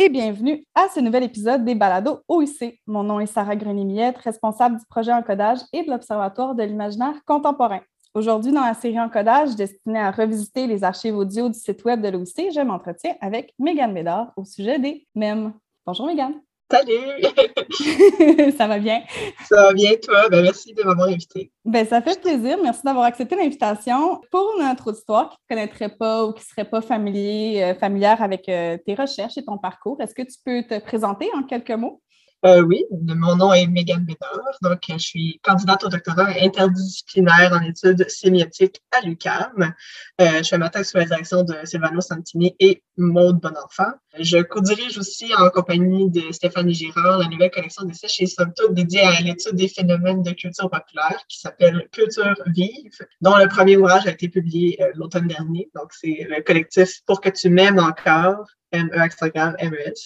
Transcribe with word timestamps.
et 0.00 0.08
bienvenue 0.10 0.64
à 0.76 0.86
ce 0.94 1.00
nouvel 1.00 1.24
épisode 1.24 1.64
des 1.64 1.74
Balados 1.74 2.20
OIC. 2.28 2.80
Mon 2.86 3.02
nom 3.02 3.18
est 3.18 3.26
Sarah 3.26 3.56
Grenier-Millette, 3.56 4.16
responsable 4.18 4.78
du 4.78 4.86
projet 4.86 5.12
Encodage 5.12 5.58
et 5.72 5.82
de 5.82 5.90
l'Observatoire 5.90 6.54
de 6.54 6.62
l'imaginaire 6.62 7.16
contemporain. 7.26 7.80
Aujourd'hui, 8.14 8.52
dans 8.52 8.64
la 8.64 8.74
série 8.74 9.00
Encodage 9.00 9.56
destinée 9.56 9.98
à 9.98 10.12
revisiter 10.12 10.68
les 10.68 10.84
archives 10.84 11.16
audio 11.16 11.48
du 11.48 11.58
site 11.58 11.84
web 11.84 12.00
de 12.00 12.10
l'OIC, 12.10 12.52
je 12.54 12.60
m'entretiens 12.60 13.16
avec 13.20 13.52
Mégane 13.58 13.92
Bédard 13.92 14.32
au 14.36 14.44
sujet 14.44 14.78
des 14.78 15.04
mèmes. 15.16 15.52
Bonjour 15.84 16.06
Mégane. 16.06 16.34
Salut! 16.70 18.52
ça 18.58 18.66
va 18.66 18.78
bien? 18.78 19.02
Ça 19.48 19.62
va 19.62 19.72
bien, 19.72 19.92
toi? 20.02 20.28
Ben, 20.28 20.42
merci 20.42 20.74
de 20.74 20.82
m'avoir 20.82 21.08
invité. 21.08 21.50
Ben, 21.64 21.86
ça 21.86 22.02
fait 22.02 22.20
plaisir. 22.20 22.58
Merci 22.62 22.82
d'avoir 22.84 23.06
accepté 23.06 23.36
l'invitation. 23.36 24.20
Pour 24.30 24.52
notre 24.58 24.88
auditoire 24.90 25.30
qui 25.30 25.36
ne 25.48 25.56
connaîtrait 25.56 25.88
pas 25.88 26.26
ou 26.26 26.32
qui 26.32 26.40
ne 26.40 26.46
serait 26.46 26.68
pas 26.68 26.82
familier, 26.82 27.62
euh, 27.62 27.74
familière 27.74 28.22
avec 28.22 28.50
euh, 28.50 28.76
tes 28.84 28.94
recherches 28.94 29.38
et 29.38 29.44
ton 29.44 29.56
parcours, 29.56 29.98
est-ce 30.02 30.14
que 30.14 30.22
tu 30.22 30.36
peux 30.44 30.62
te 30.62 30.78
présenter 30.84 31.30
en 31.34 31.42
quelques 31.42 31.70
mots? 31.70 32.02
Euh, 32.44 32.62
oui, 32.62 32.84
mon 32.90 33.34
nom 33.34 33.52
est 33.52 33.66
Megan 33.66 34.04
Bédard. 34.04 34.58
Donc, 34.62 34.78
je 34.88 34.98
suis 34.98 35.40
candidate 35.42 35.82
au 35.82 35.88
doctorat 35.88 36.28
interdisciplinaire 36.40 37.52
en 37.52 37.60
études 37.62 38.08
sémiotiques 38.08 38.80
à 38.92 39.04
l'UQAM. 39.04 39.74
Euh, 40.20 40.42
je 40.42 40.48
fais 40.48 40.58
ma 40.58 40.70
thèse 40.70 40.90
sous 40.90 40.98
la 40.98 41.04
direction 41.04 41.42
de 41.42 41.56
Silvano 41.64 42.00
Santini 42.00 42.54
et 42.60 42.82
Maude 42.98 43.40
Bonenfant. 43.40 43.92
Je 44.18 44.38
co-dirige 44.38 44.98
aussi 44.98 45.32
en 45.36 45.48
compagnie 45.50 46.10
de 46.10 46.32
Stéphanie 46.32 46.74
Girard 46.74 47.18
la 47.18 47.28
nouvelle 47.28 47.50
collection 47.50 47.84
d'essais 47.84 48.08
chez 48.08 48.26
Somme 48.26 48.52
dédiée 48.70 49.00
à 49.00 49.20
l'étude 49.20 49.54
des 49.54 49.68
phénomènes 49.68 50.22
de 50.22 50.32
culture 50.32 50.68
populaire 50.68 51.22
qui 51.28 51.38
s'appelle 51.38 51.88
Culture 51.92 52.34
vive, 52.46 52.98
dont 53.20 53.36
le 53.36 53.48
premier 53.48 53.76
ouvrage 53.76 54.06
a 54.06 54.10
été 54.10 54.28
publié 54.28 54.82
euh, 54.82 54.90
l'automne 54.94 55.28
dernier. 55.28 55.70
Donc, 55.74 55.92
c'est 55.92 56.26
le 56.28 56.42
collectif 56.42 57.00
Pour 57.06 57.20
que 57.20 57.30
tu 57.30 57.48
m'aimes 57.48 57.78
encore, 57.78 58.44
M-E-X-M-E-S 58.72 60.04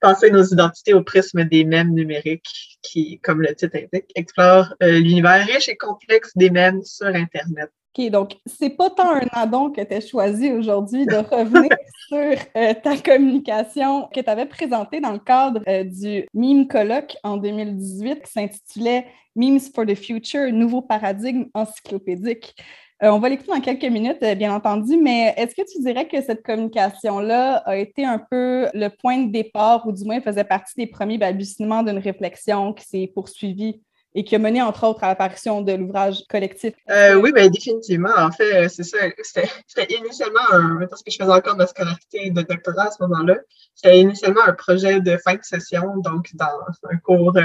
penser 0.00 0.30
nos 0.30 0.44
identités 0.44 0.94
au 0.94 1.02
prisme 1.02 1.44
des 1.44 1.64
mèmes 1.64 1.92
numériques 1.92 2.78
qui, 2.82 3.20
comme 3.20 3.42
le 3.42 3.54
titre 3.54 3.76
indique, 3.76 4.10
explore 4.14 4.74
euh, 4.82 4.98
l'univers 4.98 5.46
riche 5.46 5.68
et 5.68 5.76
complexe 5.76 6.30
des 6.36 6.50
mèmes 6.50 6.82
sur 6.82 7.08
Internet. 7.08 7.70
OK, 7.96 8.08
donc 8.10 8.36
c'est 8.46 8.70
pas 8.70 8.88
tant 8.90 9.10
un 9.10 9.26
addon 9.32 9.70
que 9.70 9.80
tu 9.80 9.94
as 9.94 10.00
choisi 10.00 10.52
aujourd'hui 10.52 11.06
de 11.06 11.16
revenir 11.16 11.70
sur 12.08 12.36
euh, 12.56 12.74
ta 12.74 12.96
communication 12.96 14.08
que 14.14 14.20
tu 14.20 14.30
avais 14.30 14.46
présentée 14.46 15.00
dans 15.00 15.12
le 15.12 15.18
cadre 15.18 15.60
euh, 15.66 15.82
du 15.82 16.24
Meme 16.32 16.68
Colloque 16.68 17.16
en 17.24 17.36
2018 17.36 18.22
qui 18.22 18.30
s'intitulait 18.30 19.06
Memes 19.34 19.58
for 19.74 19.86
the 19.86 19.96
Future, 19.96 20.52
nouveau 20.52 20.82
paradigme 20.82 21.46
encyclopédique. 21.52 22.54
Euh, 23.02 23.08
on 23.10 23.18
va 23.18 23.28
l'écouter 23.28 23.50
dans 23.50 23.60
quelques 23.60 23.90
minutes, 23.90 24.22
bien 24.36 24.54
entendu, 24.54 24.96
mais 24.96 25.34
est-ce 25.36 25.56
que 25.56 25.62
tu 25.68 25.80
dirais 25.80 26.06
que 26.06 26.20
cette 26.20 26.44
communication-là 26.44 27.56
a 27.66 27.76
été 27.76 28.04
un 28.04 28.18
peu 28.18 28.68
le 28.72 28.88
point 28.88 29.18
de 29.18 29.32
départ, 29.32 29.84
ou 29.86 29.92
du 29.92 30.04
moins 30.04 30.20
faisait 30.20 30.44
partie 30.44 30.74
des 30.76 30.86
premiers 30.86 31.18
balbutiements 31.18 31.82
d'une 31.82 31.98
réflexion 31.98 32.72
qui 32.72 32.84
s'est 32.84 33.10
poursuivie 33.12 33.80
et 34.14 34.24
qui 34.24 34.34
a 34.34 34.38
mené, 34.38 34.60
entre 34.60 34.86
autres, 34.86 35.04
à 35.04 35.08
l'apparition 35.08 35.62
de 35.62 35.72
l'ouvrage 35.72 36.24
collectif? 36.28 36.74
Euh, 36.90 37.14
oui, 37.14 37.32
bien, 37.32 37.48
définitivement. 37.48 38.10
En 38.16 38.30
fait, 38.30 38.68
c'est 38.68 38.82
ça. 38.82 38.98
C'était 39.22 39.94
initialement 39.94 40.40
un, 40.52 40.86
parce 40.86 41.02
que 41.02 41.10
je 41.10 41.16
faisais 41.16 41.30
encore 41.30 41.56
ma 41.56 41.66
scolarité 41.66 42.30
de 42.30 42.42
doctorat 42.42 42.88
à 42.88 42.90
ce 42.90 43.02
moment-là, 43.02 43.36
c'était 43.74 44.00
initialement 44.00 44.42
un 44.46 44.52
projet 44.52 45.00
de 45.00 45.16
fin 45.18 45.34
de 45.34 45.42
session, 45.42 45.96
donc 45.98 46.28
dans 46.34 46.46
un 46.90 46.96
cours, 46.98 47.36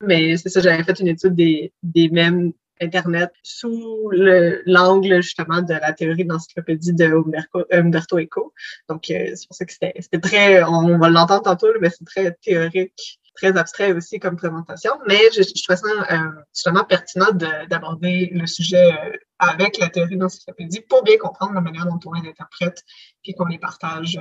mais 0.00 0.36
c'est 0.36 0.48
ça, 0.48 0.60
j'avais 0.60 0.82
fait 0.84 0.98
une 1.00 1.08
étude 1.08 1.34
des, 1.34 1.72
des 1.82 2.08
mêmes 2.10 2.52
Internet 2.80 3.32
sous 3.42 4.10
l'angle 4.66 5.22
justement 5.22 5.62
de 5.62 5.74
la 5.74 5.92
théorie 5.92 6.24
de 6.24 6.32
l'encyclopédie 6.32 6.92
de 6.92 7.10
Umberto, 7.72 8.18
Eco. 8.18 8.52
Donc, 8.88 9.10
euh, 9.10 9.32
c'est 9.34 9.46
pour 9.46 9.56
ça 9.56 9.64
que 9.64 9.72
c'était 9.72 10.20
très, 10.20 10.62
on, 10.64 10.98
va 10.98 11.08
l'entendre 11.08 11.42
tantôt, 11.42 11.68
mais 11.80 11.90
c'est 11.90 12.04
très 12.04 12.32
théorique, 12.32 13.20
très 13.34 13.56
abstrait 13.56 13.92
aussi 13.92 14.18
comme 14.18 14.36
présentation. 14.36 14.92
Mais 15.06 15.20
je, 15.34 15.42
je 15.42 15.62
trouvais 15.62 15.76
ça 15.76 16.14
euh, 16.14 16.30
justement 16.54 16.84
pertinent 16.84 17.32
d'aborder 17.68 18.30
le 18.32 18.46
sujet 18.46 18.92
euh, 18.92 19.16
avec 19.38 19.78
la 19.78 19.88
théorie 19.88 20.16
de 20.16 20.22
l'encyclopédie 20.22 20.80
pour 20.82 21.02
bien 21.02 21.18
comprendre 21.18 21.54
la 21.54 21.60
manière 21.60 21.86
dont 21.86 22.00
on 22.06 22.12
les 22.12 22.28
interprète 22.28 22.82
et 23.24 23.34
qu'on 23.34 23.46
les 23.46 23.58
partage 23.58 24.18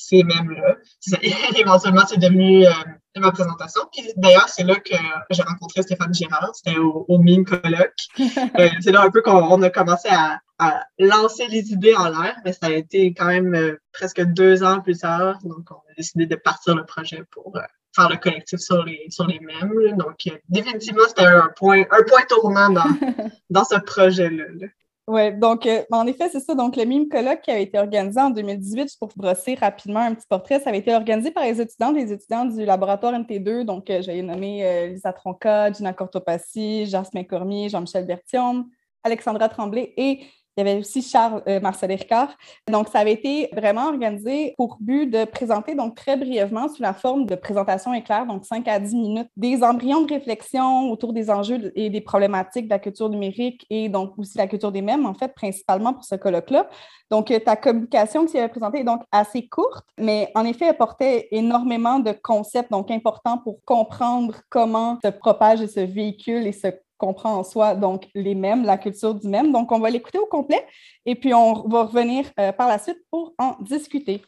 ces 0.00 0.22
mêmes-là. 0.22 0.76
Éventuellement, 1.58 2.06
c'est 2.08 2.18
devenu 2.18 2.66
euh, 2.66 2.70
ma 3.16 3.32
présentation. 3.32 3.82
Puis 3.92 4.10
d'ailleurs, 4.16 4.48
c'est 4.48 4.64
là 4.64 4.76
que 4.76 4.96
j'ai 5.30 5.42
rencontré 5.42 5.82
Stéphane 5.82 6.14
Girard, 6.14 6.52
c'était 6.54 6.78
au, 6.78 7.04
au 7.06 7.18
Mime 7.18 7.44
Colloque. 7.44 7.94
Euh, 8.58 8.68
c'est 8.80 8.90
là 8.90 9.02
un 9.02 9.10
peu 9.10 9.22
qu'on 9.22 9.62
a 9.62 9.70
commencé 9.70 10.08
à, 10.10 10.40
à, 10.58 10.82
lancer 10.98 11.46
les 11.48 11.72
idées 11.72 11.94
en 11.94 12.08
l'air, 12.08 12.36
mais 12.44 12.52
ça 12.52 12.66
a 12.66 12.70
été 12.70 13.12
quand 13.14 13.26
même 13.26 13.54
euh, 13.54 13.80
presque 13.92 14.20
deux 14.22 14.62
ans 14.64 14.80
plus 14.80 14.98
tard. 14.98 15.38
Donc, 15.44 15.70
on 15.70 15.76
a 15.76 15.94
décidé 15.96 16.26
de 16.26 16.36
partir 16.36 16.74
le 16.74 16.84
projet 16.84 17.22
pour 17.30 17.52
faire 17.94 18.08
le 18.08 18.16
collectif 18.16 18.60
sur 18.60 18.84
les, 18.84 19.06
sur 19.10 19.26
les 19.26 19.40
mêmes. 19.40 19.96
Donc, 19.96 20.16
définitivement, 20.48 21.02
c'était 21.08 21.26
un 21.26 21.50
point, 21.56 21.82
un 21.90 22.02
point 22.02 22.22
tournant 22.28 22.70
dans, 22.70 22.84
dans 23.50 23.64
ce 23.64 23.78
projet-là. 23.80 24.44
là 24.60 24.66
oui, 25.10 25.34
donc 25.34 25.66
euh, 25.66 25.82
en 25.90 26.06
effet, 26.06 26.28
c'est 26.30 26.38
ça. 26.38 26.54
Donc, 26.54 26.76
le 26.76 26.84
mime 26.84 27.08
colloque 27.08 27.40
qui 27.40 27.50
a 27.50 27.58
été 27.58 27.76
organisé 27.80 28.20
en 28.20 28.30
2018, 28.30 28.96
pour 29.00 29.08
brosser 29.16 29.56
rapidement 29.56 29.98
un 29.98 30.14
petit 30.14 30.26
portrait, 30.28 30.60
ça 30.60 30.68
avait 30.68 30.78
été 30.78 30.94
organisé 30.94 31.32
par 31.32 31.42
les 31.42 31.60
étudiants, 31.60 31.90
les 31.90 32.12
étudiants 32.12 32.44
du 32.44 32.64
laboratoire 32.64 33.14
MT2. 33.14 33.64
Donc, 33.64 33.90
euh, 33.90 34.02
j'ai 34.02 34.22
nommé 34.22 34.64
euh, 34.64 34.86
Lisa 34.86 35.12
Tronca, 35.12 35.72
Gina 35.72 35.92
Cortopassi, 35.94 36.86
Jasmin 36.86 37.24
Cormier, 37.24 37.68
Jean-Michel 37.68 38.06
Bertium, 38.06 38.66
Alexandra 39.02 39.48
Tremblay 39.48 39.92
et 39.96 40.20
il 40.60 40.66
y 40.66 40.70
avait 40.70 40.80
aussi 40.80 41.02
Charles 41.02 41.42
euh, 41.48 41.60
Marcel 41.60 41.90
Ricard. 41.90 42.36
Donc, 42.70 42.88
ça 42.88 43.00
avait 43.00 43.12
été 43.12 43.48
vraiment 43.52 43.86
organisé 43.88 44.54
pour 44.56 44.76
but 44.80 45.06
de 45.06 45.24
présenter, 45.24 45.74
donc 45.74 45.96
très 45.96 46.16
brièvement, 46.16 46.68
sous 46.68 46.82
la 46.82 46.92
forme 46.92 47.26
de 47.26 47.34
présentation 47.34 47.94
éclair, 47.94 48.26
donc 48.26 48.44
5 48.44 48.68
à 48.68 48.78
10 48.78 48.94
minutes, 48.94 49.28
des 49.36 49.62
embryons 49.62 50.02
de 50.02 50.12
réflexion 50.12 50.90
autour 50.90 51.12
des 51.12 51.30
enjeux 51.30 51.72
et 51.74 51.90
des 51.90 52.00
problématiques 52.00 52.66
de 52.66 52.70
la 52.70 52.78
culture 52.78 53.08
numérique 53.08 53.66
et 53.70 53.88
donc 53.88 54.18
aussi 54.18 54.36
la 54.36 54.46
culture 54.46 54.72
des 54.72 54.82
mèmes, 54.82 55.06
en 55.06 55.14
fait, 55.14 55.34
principalement 55.34 55.94
pour 55.94 56.04
ce 56.04 56.14
colloque-là. 56.14 56.68
Donc, 57.10 57.30
euh, 57.30 57.38
ta 57.40 57.56
communication 57.56 58.24
qui 58.24 58.32
s'y 58.32 58.38
avait 58.38 58.48
présentée 58.48 58.80
est 58.80 58.84
donc 58.84 59.02
assez 59.10 59.48
courte, 59.48 59.84
mais 59.98 60.30
en 60.34 60.44
effet, 60.44 60.66
elle 60.66 60.76
portait 60.76 61.28
énormément 61.30 61.98
de 61.98 62.12
concepts, 62.12 62.70
donc 62.70 62.90
importants 62.90 63.38
pour 63.38 63.64
comprendre 63.64 64.36
comment 64.50 64.98
se 65.02 65.10
propage 65.10 65.60
se 65.66 65.80
véhicule 65.80 66.46
et 66.46 66.52
se 66.52 66.68
comprend 67.00 67.38
en 67.38 67.44
soi 67.44 67.74
donc 67.74 68.06
les 68.14 68.34
mêmes, 68.34 68.64
la 68.64 68.78
culture 68.78 69.14
du 69.14 69.26
même. 69.26 69.50
Donc, 69.50 69.72
on 69.72 69.80
va 69.80 69.90
l'écouter 69.90 70.18
au 70.18 70.26
complet 70.26 70.64
et 71.06 71.14
puis 71.14 71.34
on 71.34 71.66
va 71.68 71.84
revenir 71.84 72.26
euh, 72.38 72.52
par 72.52 72.68
la 72.68 72.78
suite 72.78 73.02
pour 73.10 73.34
en 73.38 73.56
discuter. 73.60 74.22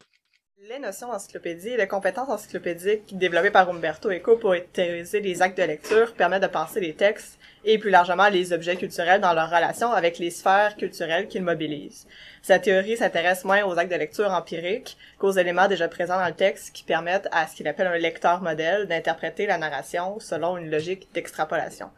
Les 0.69 0.78
notions 0.78 1.09
d'encyclopédie 1.10 1.71
et 1.71 1.77
les 1.77 1.88
compétences 1.88 2.28
encyclopédiques 2.28 3.19
développées 3.19 3.50
par 3.50 3.69
Umberto 3.69 4.10
Eco 4.10 4.37
pour 4.37 4.55
théoriser 4.72 5.19
les 5.21 5.43
actes 5.43 5.59
de 5.59 5.65
lecture 5.65 6.15
permettent 6.15 6.44
de 6.44 6.47
penser 6.47 6.78
les 6.78 6.94
textes 6.94 7.37
et 7.65 7.78
plus 7.78 7.91
largement 7.91 8.28
les 8.28 8.53
objets 8.53 8.77
culturels 8.77 9.21
dans 9.21 9.33
leur 9.33 9.50
relation 9.50 9.91
avec 9.91 10.21
les 10.21 10.31
sphères 10.31 10.77
culturelles 10.77 11.27
qu'ils 11.27 11.42
mobilisent. 11.42 12.07
Sa 12.42 12.60
théorie 12.60 12.97
s'intéresse 12.97 13.45
moins 13.45 13.65
aux 13.65 13.77
actes 13.77 13.91
de 13.91 13.97
lecture 13.97 14.30
empiriques 14.30 14.97
qu'aux 15.19 15.33
éléments 15.33 15.66
déjà 15.66 15.89
présents 15.89 16.21
dans 16.21 16.28
le 16.28 16.33
texte 16.33 16.72
qui 16.72 16.84
permettent 16.84 17.28
à 17.33 17.48
ce 17.48 17.57
qu'il 17.57 17.66
appelle 17.66 17.89
un 17.89 17.98
lecteur 17.98 18.41
modèle 18.41 18.86
d'interpréter 18.86 19.47
la 19.47 19.59
narration 19.59 20.21
selon 20.21 20.57
une 20.57 20.71
logique 20.71 21.13
d'extrapolation. 21.13 21.91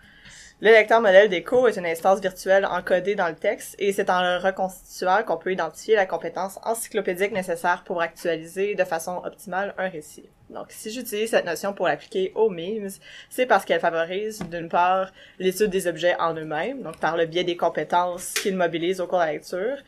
Le 0.60 0.70
lecteur 0.70 1.00
modèle 1.00 1.28
d'écho 1.28 1.66
est 1.66 1.76
une 1.76 1.84
instance 1.84 2.20
virtuelle 2.20 2.64
encodée 2.64 3.16
dans 3.16 3.26
le 3.26 3.34
texte 3.34 3.74
et 3.80 3.92
c'est 3.92 4.08
en 4.08 4.22
le 4.22 4.38
reconstituant 4.38 5.24
qu'on 5.24 5.36
peut 5.36 5.52
identifier 5.52 5.96
la 5.96 6.06
compétence 6.06 6.60
encyclopédique 6.62 7.32
nécessaire 7.32 7.82
pour 7.84 8.00
actualiser 8.00 8.76
de 8.76 8.84
façon 8.84 9.20
optimale 9.24 9.74
un 9.78 9.88
récit. 9.88 10.28
Donc, 10.50 10.66
si 10.68 10.92
j'utilise 10.92 11.30
cette 11.30 11.44
notion 11.44 11.72
pour 11.72 11.88
l'appliquer 11.88 12.30
aux 12.36 12.50
memes, 12.50 12.88
c'est 13.30 13.46
parce 13.46 13.64
qu'elle 13.64 13.80
favorise, 13.80 14.40
d'une 14.48 14.68
part, 14.68 15.12
l'étude 15.40 15.70
des 15.70 15.88
objets 15.88 16.14
en 16.20 16.34
eux-mêmes, 16.34 16.82
donc 16.82 16.98
par 16.98 17.16
le 17.16 17.26
biais 17.26 17.44
des 17.44 17.56
compétences 17.56 18.32
qu'ils 18.34 18.56
mobilisent 18.56 19.00
au 19.00 19.08
cours 19.08 19.18
de 19.18 19.24
la 19.24 19.32
lecture, 19.32 19.78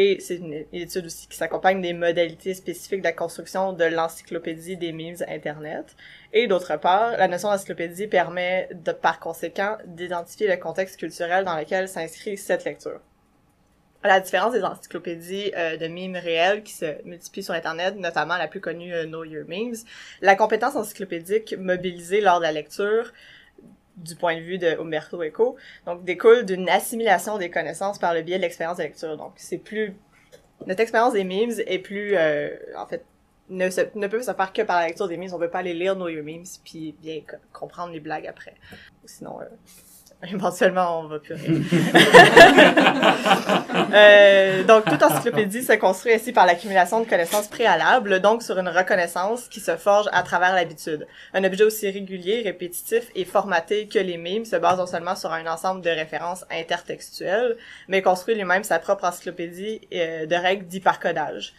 et 0.00 0.20
c'est 0.20 0.36
une 0.36 0.64
étude 0.72 1.06
aussi 1.06 1.26
qui 1.26 1.36
s'accompagne 1.36 1.80
des 1.82 1.92
modalités 1.92 2.54
spécifiques 2.54 3.00
de 3.00 3.04
la 3.04 3.12
construction 3.12 3.72
de 3.72 3.82
l'encyclopédie 3.82 4.76
des 4.76 4.92
memes 4.92 5.16
Internet. 5.26 5.96
Et 6.32 6.46
d'autre 6.46 6.76
part, 6.76 7.16
la 7.16 7.26
notion 7.26 7.48
d'encyclopédie 7.48 8.06
permet 8.06 8.68
par 9.02 9.18
conséquent, 9.18 9.76
d'identifier 9.86 10.46
le 10.46 10.56
contexte 10.56 11.00
culturel 11.00 11.44
dans 11.44 11.56
lequel 11.56 11.88
s'inscrit 11.88 12.38
cette 12.38 12.64
lecture. 12.64 13.00
À 14.04 14.06
la 14.06 14.20
différence 14.20 14.52
des 14.52 14.62
encyclopédies 14.62 15.50
euh, 15.56 15.76
de 15.76 15.88
mimes 15.88 16.14
réels 16.14 16.62
qui 16.62 16.74
se 16.74 17.04
multiplient 17.04 17.42
sur 17.42 17.54
Internet, 17.54 17.96
notamment 17.96 18.36
la 18.36 18.46
plus 18.46 18.60
connue 18.60 18.94
euh, 18.94 19.04
Know 19.04 19.24
Your 19.24 19.48
Memes, 19.48 19.74
la 20.20 20.36
compétence 20.36 20.76
encyclopédique 20.76 21.56
mobilisée 21.58 22.20
lors 22.20 22.38
de 22.38 22.44
la 22.44 22.52
lecture 22.52 23.12
du 23.98 24.16
point 24.16 24.36
de 24.36 24.40
vue 24.40 24.58
de 24.58 24.78
Umberto 24.80 25.22
Eco, 25.22 25.56
donc 25.86 26.04
découle 26.04 26.44
d'une 26.44 26.68
assimilation 26.68 27.38
des 27.38 27.50
connaissances 27.50 27.98
par 27.98 28.14
le 28.14 28.22
biais 28.22 28.36
de 28.36 28.42
l'expérience 28.42 28.78
de 28.78 28.84
lecture. 28.84 29.16
Donc 29.16 29.32
c'est 29.36 29.58
plus 29.58 29.94
notre 30.66 30.80
expérience 30.80 31.12
des 31.12 31.24
memes 31.24 31.52
est 31.66 31.78
plus 31.78 32.16
euh, 32.16 32.50
en 32.76 32.86
fait 32.86 33.04
ne, 33.48 33.68
ne 33.98 34.06
peut 34.06 34.22
se 34.22 34.32
faire 34.32 34.52
que 34.52 34.62
par 34.62 34.80
la 34.80 34.88
lecture 34.88 35.08
des 35.08 35.16
memes. 35.16 35.30
On 35.32 35.38
peut 35.38 35.50
pas 35.50 35.60
aller 35.60 35.74
lire 35.74 35.96
Your 35.96 36.24
Memes 36.24 36.44
puis 36.64 36.94
bien 37.00 37.20
comprendre 37.52 37.92
les 37.92 38.00
blagues 38.00 38.26
après. 38.26 38.54
Sinon, 39.04 39.40
euh, 39.40 39.44
éventuellement, 40.32 41.00
on 41.00 41.06
va 41.06 41.20
plus 41.20 41.34
rire. 41.34 41.48
euh, 43.92 44.64
donc, 44.64 44.84
toute 44.86 45.02
encyclopédie 45.02 45.62
se 45.62 45.74
construit 45.74 46.12
ainsi 46.12 46.32
par 46.32 46.44
l'accumulation 46.44 47.00
de 47.00 47.08
connaissances 47.08 47.46
préalables, 47.46 48.20
donc 48.20 48.42
sur 48.42 48.58
une 48.58 48.68
reconnaissance 48.68 49.46
qui 49.46 49.60
se 49.60 49.76
forge 49.76 50.08
à 50.12 50.24
travers 50.24 50.54
l'habitude. 50.54 51.06
Un 51.34 51.44
objet 51.44 51.62
aussi 51.62 51.88
régulier, 51.88 52.42
répétitif 52.42 53.04
et 53.14 53.24
formaté 53.24 53.86
que 53.86 54.00
les 54.00 54.16
mimes 54.16 54.44
se 54.44 54.56
base 54.56 54.78
non 54.78 54.86
seulement 54.86 55.14
sur 55.14 55.32
un 55.32 55.46
ensemble 55.46 55.82
de 55.82 55.90
références 55.90 56.44
intertextuelles, 56.50 57.56
mais 57.86 58.02
construit 58.02 58.34
lui-même 58.34 58.64
sa 58.64 58.80
propre 58.80 59.04
encyclopédie 59.04 59.82
euh, 59.94 60.26
de 60.26 60.34
règles 60.34 60.66
d'hypercodage. 60.66 61.54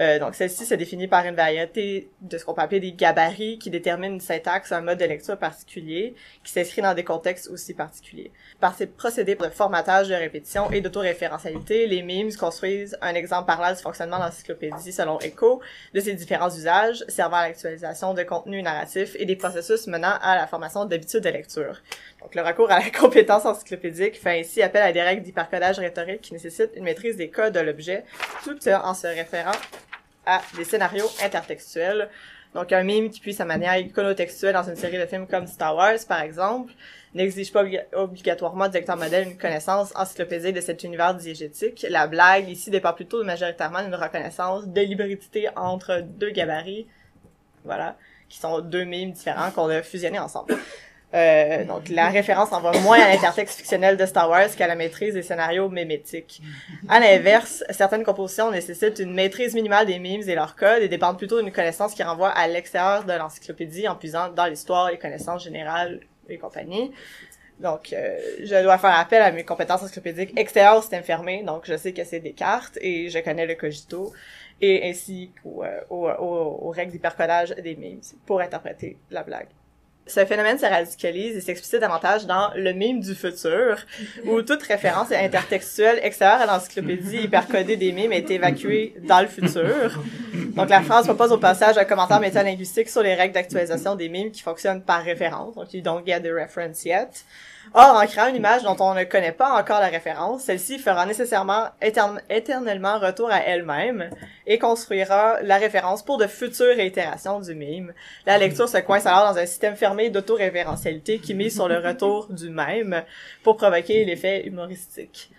Euh, 0.00 0.18
donc, 0.18 0.34
celle-ci 0.34 0.64
se 0.64 0.74
définit 0.74 1.08
par 1.08 1.26
une 1.26 1.34
variété 1.34 2.08
de 2.22 2.38
ce 2.38 2.44
qu'on 2.44 2.54
peut 2.54 2.62
appeler 2.62 2.80
des 2.80 2.92
gabarits 2.92 3.58
qui 3.58 3.68
déterminent 3.68 4.14
une 4.14 4.20
syntaxe, 4.20 4.72
un 4.72 4.80
mode 4.80 4.98
de 4.98 5.04
lecture 5.04 5.36
particulier, 5.36 6.14
qui 6.42 6.52
s'inscrit 6.52 6.80
dans 6.80 6.94
des 6.94 7.04
contextes 7.04 7.48
aussi 7.48 7.74
particuliers. 7.74 8.32
Par 8.60 8.74
ces 8.74 8.86
procédés 8.86 9.34
de 9.34 9.48
formatage, 9.50 10.08
de 10.08 10.14
répétition 10.14 10.70
et 10.70 10.80
d'autoréférentialité, 10.80 11.86
les 11.86 12.02
memes 12.02 12.32
construisent 12.34 12.96
un 13.02 13.14
exemple 13.14 13.46
parlant 13.46 13.74
du 13.74 13.82
fonctionnement 13.82 14.18
de 14.18 14.24
l'encyclopédie 14.24 14.92
selon 14.92 15.18
ECHO, 15.18 15.60
de 15.92 16.00
ses 16.00 16.14
différents 16.14 16.48
usages, 16.48 17.04
servant 17.08 17.36
à 17.36 17.48
l'actualisation 17.48 18.14
de 18.14 18.22
contenus 18.22 18.64
narratifs 18.64 19.14
et 19.18 19.26
des 19.26 19.36
processus 19.36 19.86
menant 19.86 20.14
à 20.22 20.34
la 20.34 20.46
formation 20.46 20.86
d'habitudes 20.86 21.24
de 21.24 21.28
lecture. 21.28 21.82
Donc, 22.22 22.34
le 22.34 22.40
recours 22.40 22.70
à 22.70 22.78
la 22.78 22.90
compétence 22.98 23.44
encyclopédique 23.44 24.18
fait 24.18 24.40
ainsi 24.40 24.62
appel 24.62 24.82
à 24.82 24.92
des 24.92 25.02
règles 25.02 25.22
d'hypercodage 25.22 25.78
rhétorique 25.78 26.22
qui 26.22 26.32
nécessitent 26.32 26.72
une 26.74 26.84
maîtrise 26.84 27.18
des 27.18 27.28
codes 27.28 27.52
de 27.52 27.60
l'objet, 27.60 28.04
tout 28.44 28.56
en 28.68 28.94
se 28.94 29.06
référant 29.06 29.52
des 30.56 30.64
scénarios 30.64 31.10
intertextuels. 31.22 32.08
Donc, 32.54 32.72
un 32.72 32.82
mime 32.82 33.10
qui 33.10 33.20
puisse 33.20 33.36
sa 33.36 33.44
manière 33.44 33.76
iconotextuelle 33.76 34.54
dans 34.54 34.68
une 34.68 34.74
série 34.74 34.98
de 34.98 35.06
films 35.06 35.28
comme 35.28 35.46
Star 35.46 35.76
Wars, 35.76 35.98
par 36.08 36.20
exemple, 36.20 36.72
n'exige 37.14 37.52
pas 37.52 37.64
obligatoirement 37.92 38.68
du 38.68 38.74
lecteur 38.74 38.96
modèle 38.96 39.28
une 39.28 39.38
connaissance 39.38 39.92
encyclopédique 39.94 40.54
de 40.54 40.60
cet 40.60 40.82
univers 40.82 41.14
diégétique. 41.14 41.86
La 41.88 42.08
blague, 42.08 42.48
ici, 42.48 42.70
dépend 42.70 42.92
plutôt 42.92 43.22
majoritairement 43.22 43.82
d'une 43.82 43.94
reconnaissance 43.94 44.66
de 44.66 44.80
l'hybridité 44.80 45.48
entre 45.54 46.00
deux 46.00 46.30
gabarits, 46.30 46.88
voilà, 47.64 47.96
qui 48.28 48.38
sont 48.38 48.60
deux 48.60 48.84
mimes 48.84 49.12
différents 49.12 49.52
qu'on 49.52 49.68
a 49.68 49.82
fusionnés 49.82 50.18
ensemble. 50.18 50.56
Euh, 51.12 51.64
donc, 51.64 51.88
la 51.88 52.08
référence 52.08 52.52
en 52.52 52.60
va 52.60 52.72
moins 52.80 53.00
à 53.00 53.08
l'intertexte 53.08 53.56
fictionnel 53.56 53.96
de 53.96 54.06
Star 54.06 54.30
Wars 54.30 54.48
qu'à 54.56 54.68
la 54.68 54.76
maîtrise 54.76 55.14
des 55.14 55.22
scénarios 55.22 55.68
mémétiques. 55.68 56.40
À 56.88 57.00
l'inverse, 57.00 57.64
certaines 57.70 58.04
compositions 58.04 58.50
nécessitent 58.50 59.00
une 59.00 59.12
maîtrise 59.12 59.54
minimale 59.54 59.86
des 59.86 59.98
memes 59.98 60.28
et 60.28 60.34
leurs 60.34 60.54
codes 60.54 60.82
et 60.82 60.88
dépendent 60.88 61.18
plutôt 61.18 61.40
d'une 61.42 61.50
connaissance 61.50 61.94
qui 61.94 62.02
renvoie 62.02 62.28
à 62.28 62.46
l'extérieur 62.46 63.04
de 63.04 63.12
l'encyclopédie 63.12 63.88
en 63.88 63.96
puisant 63.96 64.28
dans 64.28 64.46
l'histoire, 64.46 64.90
les 64.90 64.98
connaissances 64.98 65.42
générales 65.42 66.00
et 66.28 66.38
compagnie. 66.38 66.92
Donc, 67.58 67.92
euh, 67.92 68.18
je 68.42 68.62
dois 68.62 68.78
faire 68.78 68.96
appel 68.96 69.20
à 69.20 69.32
mes 69.32 69.44
compétences 69.44 69.82
encyclopédiques 69.82 70.32
extérieures 70.38 70.78
au 70.78 70.80
système 70.80 71.02
fermé. 71.02 71.42
Donc, 71.42 71.64
je 71.66 71.76
sais 71.76 71.92
que 71.92 72.04
c'est 72.04 72.20
Descartes 72.20 72.78
et 72.80 73.10
je 73.10 73.18
connais 73.18 73.46
le 73.46 73.54
cogito 73.56 74.12
et 74.62 74.88
ainsi 74.88 75.32
qu'aux 75.42 75.64
euh, 75.64 75.80
aux, 75.90 76.70
règles 76.70 76.92
d'hypercodage 76.92 77.50
des 77.50 77.76
memes 77.76 78.00
pour 78.26 78.40
interpréter 78.40 78.96
la 79.10 79.24
blague 79.24 79.48
ce 80.10 80.24
phénomène 80.24 80.58
se 80.58 80.66
radicalise 80.66 81.36
et 81.36 81.40
s'explicite 81.40 81.80
davantage 81.80 82.26
dans 82.26 82.50
le 82.54 82.72
mime 82.72 83.00
du 83.00 83.14
futur, 83.14 83.76
où 84.26 84.42
toute 84.42 84.62
référence 84.62 85.12
intertextuelle 85.12 86.00
extérieure 86.02 86.40
à 86.40 86.46
l'encyclopédie 86.46 87.22
hypercodée 87.24 87.76
des 87.76 87.92
mimes 87.92 88.12
est 88.12 88.30
évacuée 88.30 88.94
dans 89.02 89.20
le 89.20 89.28
futur. 89.28 90.02
Donc, 90.56 90.68
la 90.68 90.82
phrase 90.82 91.06
propose 91.06 91.32
au 91.32 91.38
passage 91.38 91.78
un 91.78 91.84
commentaire 91.84 92.20
métalinguistique 92.20 92.88
sur 92.88 93.02
les 93.02 93.14
règles 93.14 93.34
d'actualisation 93.34 93.94
des 93.94 94.08
mimes 94.08 94.30
qui 94.30 94.42
fonctionnent 94.42 94.82
par 94.82 95.02
référence. 95.02 95.54
Donc, 95.54 95.72
you 95.72 95.80
don't 95.80 96.04
get 96.04 96.20
the 96.20 96.32
reference 96.32 96.84
yet. 96.84 97.24
Or, 97.72 98.00
en 98.02 98.06
créant 98.06 98.26
une 98.26 98.36
image 98.36 98.64
dont 98.64 98.76
on 98.80 98.94
ne 98.94 99.04
connaît 99.04 99.30
pas 99.30 99.52
encore 99.52 99.78
la 99.78 99.86
référence, 99.86 100.42
celle-ci 100.42 100.80
fera 100.80 101.06
nécessairement 101.06 101.66
éternellement 102.28 102.98
retour 102.98 103.30
à 103.30 103.38
elle-même 103.38 104.10
et 104.46 104.58
construira 104.58 105.40
la 105.42 105.56
référence 105.56 106.04
pour 106.04 106.18
de 106.18 106.26
futures 106.26 106.74
réitérations 106.74 107.38
du 107.38 107.54
mime. 107.54 107.92
La 108.26 108.38
lecture 108.38 108.68
se 108.68 108.78
coince 108.78 109.06
alors 109.06 109.32
dans 109.32 109.38
un 109.38 109.46
système 109.46 109.76
fermé 109.76 110.10
d'autoréférentialité 110.10 111.20
qui 111.20 111.32
mise 111.32 111.54
sur 111.54 111.68
le 111.68 111.78
retour 111.78 112.26
du 112.28 112.50
même 112.50 113.04
pour 113.44 113.56
provoquer 113.56 114.04
l'effet 114.04 114.44
humoristique. 114.46 115.30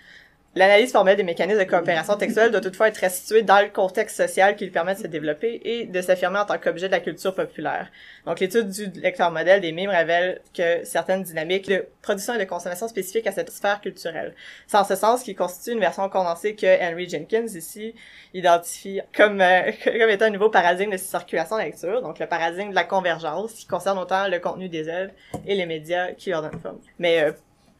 L'analyse 0.53 0.91
formelle 0.91 1.15
des 1.15 1.23
mécanismes 1.23 1.59
de 1.59 1.63
coopération 1.63 2.17
textuelle 2.17 2.51
doit 2.51 2.59
toutefois 2.59 2.89
être 2.89 2.97
restituée 2.97 3.41
dans 3.41 3.61
le 3.61 3.69
contexte 3.69 4.17
social 4.17 4.57
qui 4.57 4.65
lui 4.65 4.71
permet 4.71 4.95
de 4.95 4.99
se 4.99 5.07
développer 5.07 5.61
et 5.63 5.85
de 5.85 6.01
s'affirmer 6.01 6.39
en 6.39 6.45
tant 6.45 6.57
qu'objet 6.57 6.87
de 6.87 6.91
la 6.91 6.99
culture 6.99 7.33
populaire. 7.33 7.89
Donc, 8.25 8.41
l'étude 8.41 8.67
du 8.67 8.87
lecteur 8.99 9.31
modèle 9.31 9.61
des 9.61 9.71
mimes 9.71 9.89
révèle 9.89 10.41
que 10.53 10.83
certaines 10.83 11.23
dynamiques 11.23 11.69
de 11.69 11.85
production 12.01 12.33
et 12.33 12.37
de 12.37 12.43
consommation 12.43 12.89
spécifiques 12.89 13.27
à 13.27 13.31
cette 13.31 13.49
sphère 13.49 13.79
culturelle. 13.79 14.35
C'est 14.67 14.75
en 14.75 14.83
ce 14.83 14.95
sens 14.95 15.23
qu'il 15.23 15.37
constitue 15.37 15.71
une 15.71 15.79
version 15.79 16.09
condensée 16.09 16.53
que 16.53 16.67
Henry 16.81 17.07
Jenkins, 17.07 17.47
ici, 17.47 17.95
identifie 18.33 18.99
comme, 19.15 19.39
euh, 19.39 19.71
comme 19.85 20.09
étant 20.09 20.25
un 20.25 20.31
nouveau 20.31 20.49
paradigme 20.49 20.91
de 20.91 20.97
circulation 20.97 21.55
de 21.55 21.61
lecture, 21.61 22.01
donc 22.01 22.19
le 22.19 22.27
paradigme 22.27 22.71
de 22.71 22.75
la 22.75 22.83
convergence, 22.83 23.53
qui 23.53 23.67
concerne 23.67 23.97
autant 23.97 24.27
le 24.27 24.39
contenu 24.39 24.67
des 24.67 24.89
œuvres 24.89 25.13
et 25.47 25.55
les 25.55 25.65
médias 25.65 26.11
qui 26.11 26.31
leur 26.31 26.41
donnent 26.41 26.59
forme. 26.59 26.79
Mais 26.99 27.23
euh, 27.23 27.31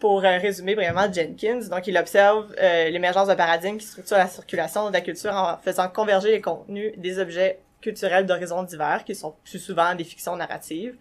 pour 0.01 0.25
euh, 0.25 0.37
résumer 0.39 0.73
vraiment 0.73 1.11
Jenkins, 1.13 1.69
donc 1.69 1.85
il 1.87 1.95
observe 1.95 2.53
euh, 2.59 2.89
l'émergence 2.89 3.27
d'un 3.27 3.35
paradigme 3.35 3.77
qui 3.77 3.85
structure 3.85 4.17
la 4.17 4.27
circulation 4.27 4.89
de 4.89 4.93
la 4.93 5.01
culture 5.01 5.31
en 5.31 5.57
faisant 5.57 5.87
converger 5.87 6.31
les 6.31 6.41
contenus 6.41 6.91
des 6.97 7.19
objets 7.19 7.59
culturels 7.81 8.25
d'horizons 8.25 8.63
divers, 8.63 9.05
qui 9.05 9.13
sont 9.13 9.35
plus 9.43 9.59
souvent 9.59 9.93
des 9.93 10.03
fictions 10.03 10.35
narratives, 10.35 10.95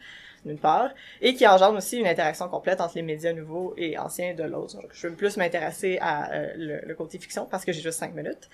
d'une 0.44 0.58
part, 0.58 0.90
et 1.22 1.34
qui 1.34 1.46
engendre 1.46 1.78
aussi 1.78 1.96
une 1.98 2.06
interaction 2.06 2.48
complète 2.48 2.80
entre 2.82 2.94
les 2.96 3.02
médias 3.02 3.32
nouveaux 3.32 3.74
et 3.78 3.98
anciens 3.98 4.34
de 4.34 4.42
l'autre. 4.44 4.76
je 4.92 5.08
veux 5.08 5.14
plus 5.14 5.38
m'intéresser 5.38 5.98
à 6.00 6.32
euh, 6.32 6.52
le, 6.56 6.80
le, 6.86 6.94
côté 6.94 7.18
fiction 7.18 7.46
parce 7.50 7.64
que 7.64 7.72
j'ai 7.72 7.80
juste 7.80 7.98
cinq 7.98 8.14
minutes. 8.14 8.48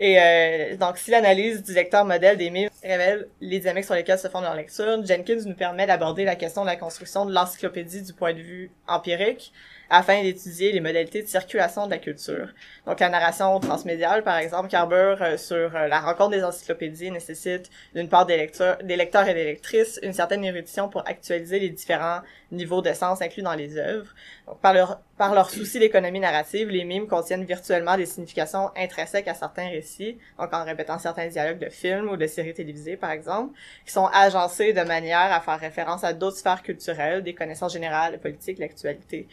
Et 0.00 0.18
euh, 0.18 0.76
donc, 0.78 0.96
si 0.96 1.10
l'analyse 1.10 1.62
du 1.62 1.74
lecteur 1.74 2.06
modèle 2.06 2.38
des 2.38 2.48
mythes 2.48 2.72
révèle 2.82 3.28
les 3.42 3.58
dynamiques 3.58 3.84
sur 3.84 3.94
lesquelles 3.94 4.18
se 4.18 4.28
font 4.28 4.40
leur 4.40 4.54
lecture, 4.54 5.04
Jenkins 5.04 5.42
nous 5.44 5.54
permet 5.54 5.86
d'aborder 5.86 6.24
la 6.24 6.36
question 6.36 6.62
de 6.62 6.66
la 6.66 6.76
construction 6.76 7.26
de 7.26 7.34
l'encyclopédie 7.34 8.00
du 8.02 8.14
point 8.14 8.32
de 8.32 8.40
vue 8.40 8.70
empirique, 8.88 9.52
afin 9.90 10.22
d'étudier 10.22 10.72
les 10.72 10.80
modalités 10.80 11.22
de 11.22 11.26
circulation 11.26 11.86
de 11.86 11.90
la 11.90 11.98
culture. 11.98 12.48
Donc 12.86 13.00
la 13.00 13.08
narration 13.08 13.58
transmédiale, 13.60 14.22
par 14.22 14.38
exemple, 14.38 14.68
carbure 14.68 15.18
euh, 15.20 15.36
sur 15.36 15.74
euh, 15.74 15.88
la 15.88 16.00
rencontre 16.00 16.30
des 16.30 16.44
encyclopédies 16.44 17.10
nécessite 17.10 17.68
d'une 17.94 18.08
part 18.08 18.24
des 18.24 18.36
lecteurs, 18.36 18.78
et 18.80 19.34
des 19.34 19.44
lectrices 19.44 19.98
une 20.02 20.12
certaine 20.12 20.44
érudition 20.44 20.88
pour 20.88 21.06
actualiser 21.08 21.58
les 21.58 21.70
différents 21.70 22.20
niveaux 22.52 22.82
de 22.82 22.92
sens 22.92 23.20
inclus 23.20 23.42
dans 23.42 23.54
les 23.54 23.76
œuvres. 23.76 24.14
Donc 24.46 24.60
par 24.60 24.72
leur 24.72 25.00
par 25.20 25.34
leur 25.34 25.50
souci 25.50 25.78
d'économie 25.78 26.18
narrative, 26.18 26.70
les 26.70 26.82
mimes 26.82 27.06
contiennent 27.06 27.44
virtuellement 27.44 27.94
des 27.94 28.06
significations 28.06 28.70
intrinsèques 28.74 29.28
à 29.28 29.34
certains 29.34 29.68
récits, 29.68 30.16
donc 30.38 30.50
en 30.54 30.64
répétant 30.64 30.98
certains 30.98 31.26
dialogues 31.26 31.58
de 31.58 31.68
films 31.68 32.08
ou 32.08 32.16
de 32.16 32.26
séries 32.26 32.54
télévisées, 32.54 32.96
par 32.96 33.10
exemple, 33.10 33.54
qui 33.84 33.92
sont 33.92 34.06
agencés 34.06 34.72
de 34.72 34.80
manière 34.80 35.30
à 35.30 35.42
faire 35.42 35.60
référence 35.60 36.04
à 36.04 36.14
d'autres 36.14 36.38
sphères 36.38 36.62
culturelles, 36.62 37.22
des 37.22 37.34
connaissances 37.34 37.74
générales, 37.74 38.18
politiques, 38.18 38.58
l'actualité. 38.58 39.28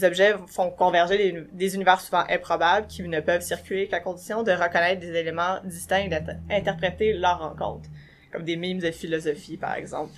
Ces 0.00 0.06
objets 0.06 0.34
font 0.46 0.70
converger 0.70 1.46
des, 1.52 1.74
univers 1.74 2.00
souvent 2.00 2.24
improbables 2.30 2.86
qui 2.86 3.02
ne 3.02 3.20
peuvent 3.20 3.42
circuler 3.42 3.86
qu'à 3.86 4.00
condition 4.00 4.42
de 4.42 4.50
reconnaître 4.50 4.98
des 4.98 5.14
éléments 5.14 5.58
distincts 5.62 6.06
et 6.06 6.08
d'interpréter 6.08 7.12
leur 7.12 7.38
rencontre, 7.40 7.90
comme 8.32 8.44
des 8.44 8.56
mimes 8.56 8.78
de 8.78 8.90
philosophie, 8.92 9.58
par 9.58 9.74
exemple. 9.74 10.12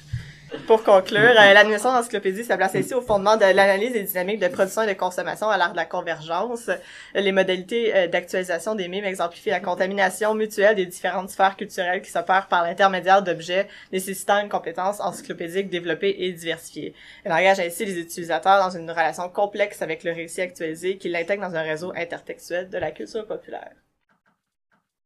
Pour 0.67 0.85
conclure, 0.85 1.19
euh, 1.19 1.53
l'administration 1.53 1.97
d'encyclopédie 1.99 2.45
se 2.45 2.53
place 2.53 2.75
ici 2.75 2.95
au 2.95 3.01
fondement 3.01 3.37
de 3.37 3.43
l'analyse 3.43 3.93
des 3.93 4.03
dynamiques 4.03 4.41
de 4.41 4.49
production 4.49 4.83
et 4.83 4.87
de 4.87 4.99
consommation 4.99 5.49
à 5.49 5.57
l'art 5.57 5.73
de 5.73 5.77
la 5.77 5.87
convergence. 5.87 6.71
Les 7.15 7.33
modalités 7.33 7.95
euh, 7.95 8.07
d'actualisation 8.07 8.75
des 8.75 8.89
mimes 8.89 9.05
exemplifient 9.05 9.51
la 9.51 9.61
contamination 9.61 10.35
mutuelle 10.35 10.77
des 10.77 10.87
différentes 10.87 11.31
sphères 11.31 11.57
culturelles 11.57 12.03
qui 12.03 12.11
s'opèrent 12.11 12.49
par 12.49 12.65
l'intermédiaire 12.65 13.23
d'objets 13.23 13.67
nécessitant 13.93 14.41
une 14.41 14.49
compétence 14.49 15.01
encyclopédique 15.01 15.71
développée 15.71 16.15
et 16.19 16.33
diversifiée. 16.33 16.95
Elle 17.25 17.33
engage 17.33 17.61
ainsi 17.61 17.85
les 17.85 17.99
utilisateurs 17.99 18.63
dans 18.63 18.77
une 18.77 18.91
relation 18.91 19.29
complexe 19.31 19.83
avec 19.83 20.05
le 20.05 20.13
récit 20.13 20.43
actualisé 20.43 20.99
qui 20.99 21.09
l'intègre 21.09 21.49
dans 21.49 21.57
un 21.57 21.63
réseau 21.63 21.93
intertextuel 21.97 22.69
de 22.69 22.79
la 22.79 22.91
culture 22.91 23.27
populaire. 23.27 23.73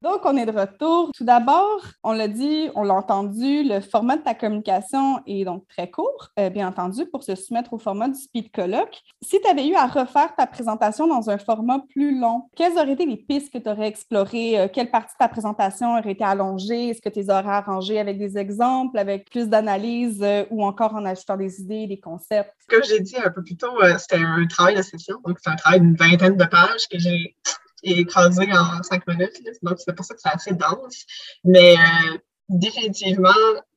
Donc, 0.02 0.20
on 0.24 0.36
est 0.36 0.44
de 0.44 0.52
retour. 0.52 1.10
Tout 1.16 1.24
d'abord, 1.24 1.80
on 2.02 2.12
l'a 2.12 2.28
dit, 2.28 2.68
on 2.74 2.82
l'a 2.82 2.94
entendu, 2.94 3.62
le 3.62 3.80
format 3.80 4.16
de 4.16 4.22
ta 4.22 4.34
communication 4.34 5.20
est 5.26 5.44
donc 5.44 5.66
très 5.68 5.90
court, 5.90 6.28
euh, 6.38 6.50
bien 6.50 6.68
entendu, 6.68 7.06
pour 7.06 7.22
se 7.22 7.34
soumettre 7.34 7.72
au 7.72 7.78
format 7.78 8.08
du 8.08 8.18
speed 8.18 8.52
colloque. 8.52 9.00
Si 9.22 9.40
tu 9.40 9.48
avais 9.48 9.66
eu 9.66 9.74
à 9.74 9.86
refaire 9.86 10.34
ta 10.36 10.46
présentation 10.46 11.06
dans 11.06 11.30
un 11.30 11.38
format 11.38 11.80
plus 11.88 12.18
long, 12.20 12.50
quelles 12.54 12.74
auraient 12.74 12.92
été 12.92 13.06
les 13.06 13.16
pistes 13.16 13.50
que 13.50 13.58
tu 13.58 13.70
aurais 13.70 13.88
explorées? 13.88 14.60
Euh, 14.60 14.68
quelle 14.70 14.90
partie 14.90 15.14
de 15.14 15.18
ta 15.18 15.28
présentation 15.28 15.96
aurait 15.96 16.12
été 16.12 16.24
allongée? 16.24 16.90
Est-ce 16.90 17.00
que 17.00 17.08
tu 17.08 17.20
les 17.20 17.30
aurais 17.30 17.48
arrangées 17.48 17.98
avec 17.98 18.18
des 18.18 18.36
exemples, 18.36 18.98
avec 18.98 19.30
plus 19.30 19.48
d'analyse 19.48 20.20
euh, 20.22 20.44
ou 20.50 20.62
encore 20.62 20.94
en 20.94 21.06
ajoutant 21.06 21.38
des 21.38 21.60
idées, 21.60 21.86
des 21.86 22.00
concepts? 22.00 22.52
Comme 22.68 22.84
j'ai 22.84 23.00
dit 23.00 23.16
un 23.16 23.30
peu 23.30 23.42
plus 23.42 23.56
tôt, 23.56 23.72
c'était 23.98 24.22
un 24.22 24.46
travail 24.46 24.76
de 24.76 24.82
session, 24.82 25.16
donc 25.24 25.38
c'est 25.42 25.50
un 25.50 25.56
travail 25.56 25.80
d'une 25.80 25.96
vingtaine 25.96 26.36
de 26.36 26.44
pages 26.44 26.86
que 26.90 26.98
j'ai 26.98 27.34
écrasé 27.82 28.48
en 28.52 28.82
cinq 28.82 29.06
minutes. 29.06 29.40
Donc, 29.62 29.78
c'est 29.78 29.94
pour 29.94 30.04
ça 30.04 30.14
que 30.14 30.20
c'est 30.20 30.32
assez 30.32 30.52
dense. 30.52 31.04
Mais 31.44 31.74
euh, 31.74 32.18
définitivement, 32.48 33.30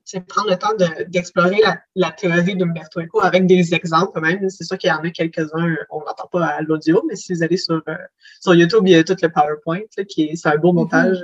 c'est 0.05 0.25
prendre 0.25 0.49
le 0.49 0.57
temps 0.57 0.73
d'explorer 1.07 1.59
la, 1.95 2.11
théorie 2.11 2.55
d'Umberto 2.55 2.99
Eco 2.99 3.21
avec 3.21 3.45
des 3.45 3.75
exemples 3.75 4.11
quand 4.15 4.21
même. 4.21 4.49
C'est 4.49 4.63
sûr 4.63 4.77
qu'il 4.77 4.89
y 4.89 4.93
en 4.93 5.03
a 5.03 5.09
quelques-uns, 5.11 5.75
on 5.91 5.99
n'entend 5.99 6.27
pas 6.31 6.45
à 6.45 6.61
l'audio, 6.61 7.03
mais 7.07 7.15
si 7.15 7.33
vous 7.33 7.43
allez 7.43 7.57
sur, 7.57 7.81
euh, 7.87 7.95
sur 8.39 8.55
YouTube, 8.55 8.81
il 8.85 8.93
y 8.93 8.95
a 8.95 9.03
tout 9.03 9.15
le 9.21 9.29
PowerPoint, 9.29 9.81
qui 10.07 10.35
c'est 10.35 10.49
un 10.49 10.57
beau 10.57 10.71
mm-hmm. 10.71 10.75
montage. 10.75 11.23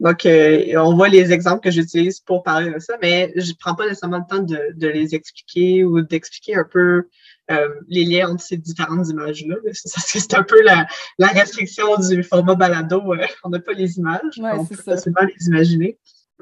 Donc, 0.00 0.26
euh, 0.26 0.74
on 0.76 0.94
voit 0.94 1.08
les 1.08 1.32
exemples 1.32 1.62
que 1.62 1.70
j'utilise 1.70 2.20
pour 2.20 2.42
parler 2.42 2.70
de 2.70 2.78
ça, 2.80 2.94
mais 3.00 3.32
je 3.36 3.50
ne 3.50 3.56
prends 3.58 3.74
pas 3.74 3.84
nécessairement 3.84 4.18
le 4.18 4.36
temps 4.36 4.42
de, 4.42 4.58
de 4.74 4.88
les 4.88 5.14
expliquer 5.14 5.84
ou 5.84 6.02
d'expliquer 6.02 6.56
un 6.56 6.66
peu 6.70 7.08
les 7.88 8.04
liens 8.04 8.30
entre 8.30 8.42
ces 8.42 8.56
différentes 8.56 9.08
images-là. 9.08 9.56
C'est 9.72 10.34
un 10.34 10.42
peu 10.42 10.62
la, 10.62 10.86
la, 11.18 11.28
restriction 11.28 11.96
du 11.96 12.22
format 12.22 12.54
balado. 12.54 13.12
Euh, 13.12 13.26
on 13.44 13.50
n'a 13.50 13.60
pas 13.60 13.72
les 13.72 13.98
images. 13.98 14.40
on 14.40 14.64
peut 14.64 14.76
facilement 14.76 15.22
les 15.22 15.46
imaginer. 15.46 15.98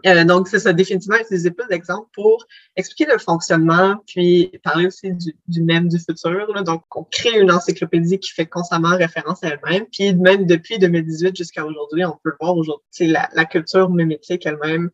Euh, 0.06 0.24
donc, 0.24 0.48
c'est 0.48 0.58
ça, 0.58 0.72
définitivement, 0.72 1.18
utiliser 1.18 1.50
plus 1.50 1.66
d'exemples 1.68 2.08
pour 2.14 2.46
expliquer 2.76 3.10
le 3.10 3.18
fonctionnement, 3.18 3.96
puis 4.06 4.50
parler 4.62 4.86
aussi 4.86 5.12
du, 5.12 5.36
du 5.46 5.62
même 5.62 5.88
du 5.88 5.98
futur. 5.98 6.52
Là. 6.54 6.62
Donc, 6.62 6.84
on 6.94 7.04
crée 7.04 7.38
une 7.38 7.50
encyclopédie 7.50 8.18
qui 8.18 8.32
fait 8.32 8.46
constamment 8.46 8.96
référence 8.96 9.44
à 9.44 9.48
elle-même. 9.48 9.86
Puis 9.92 10.14
même 10.14 10.46
depuis 10.46 10.78
2018 10.78 11.36
jusqu'à 11.36 11.64
aujourd'hui, 11.64 12.04
on 12.04 12.18
peut 12.22 12.32
voir 12.40 12.56
aujourd'hui 12.56 13.08
la, 13.08 13.28
la 13.34 13.44
culture 13.44 13.90
mémétique 13.90 14.46
elle-même 14.46 14.90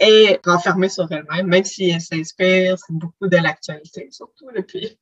est 0.00 0.40
renfermée 0.44 0.88
sur 0.88 1.10
elle-même, 1.12 1.46
même 1.46 1.64
si 1.64 1.90
elle 1.90 2.00
s'inspire 2.00 2.76
beaucoup 2.88 3.28
de 3.28 3.36
l'actualité, 3.36 4.08
surtout 4.10 4.46
depuis 4.56 4.98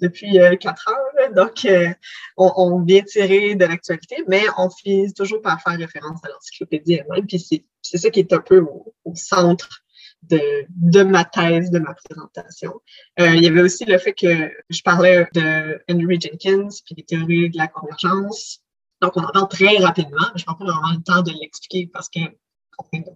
depuis 0.00 0.40
euh, 0.40 0.56
quatre 0.56 0.88
heures. 0.88 1.34
Donc, 1.34 1.64
euh, 1.64 1.88
on, 2.36 2.82
vient 2.82 3.02
tirer 3.02 3.54
de 3.54 3.64
l'actualité, 3.64 4.16
mais 4.26 4.42
on 4.56 4.70
finit 4.70 5.12
toujours 5.12 5.42
par 5.42 5.60
faire 5.62 5.78
référence 5.78 6.20
à 6.24 6.28
l'encyclopédie 6.28 6.94
elle-même. 6.94 7.26
Puis 7.26 7.38
c'est 7.82 7.98
ça 7.98 8.10
qui 8.10 8.20
est 8.20 8.32
un 8.32 8.40
peu 8.40 8.60
au, 9.04 9.14
centre 9.14 9.82
de, 10.22 10.40
de, 10.68 11.02
ma 11.02 11.24
thèse, 11.24 11.70
de 11.70 11.78
ma 11.78 11.94
présentation. 11.94 12.72
Euh, 13.20 13.34
il 13.34 13.42
y 13.42 13.46
avait 13.46 13.62
aussi 13.62 13.84
le 13.84 13.98
fait 13.98 14.14
que 14.14 14.50
je 14.68 14.82
parlais 14.82 15.26
de 15.34 15.80
Henry 15.90 16.18
Jenkins, 16.20 16.68
puis 16.84 16.94
des 16.94 17.04
théories 17.04 17.50
de 17.50 17.56
la 17.56 17.68
convergence. 17.68 18.60
Donc, 19.00 19.16
on 19.16 19.22
en 19.22 19.30
parle 19.30 19.48
très 19.48 19.76
rapidement, 19.78 20.26
mais 20.34 20.40
je 20.40 20.44
prends 20.44 20.56
pas 20.56 20.64
vraiment 20.64 20.92
le 20.92 21.02
temps 21.02 21.22
de 21.22 21.30
l'expliquer 21.30 21.88
parce 21.92 22.08
que 22.08 22.20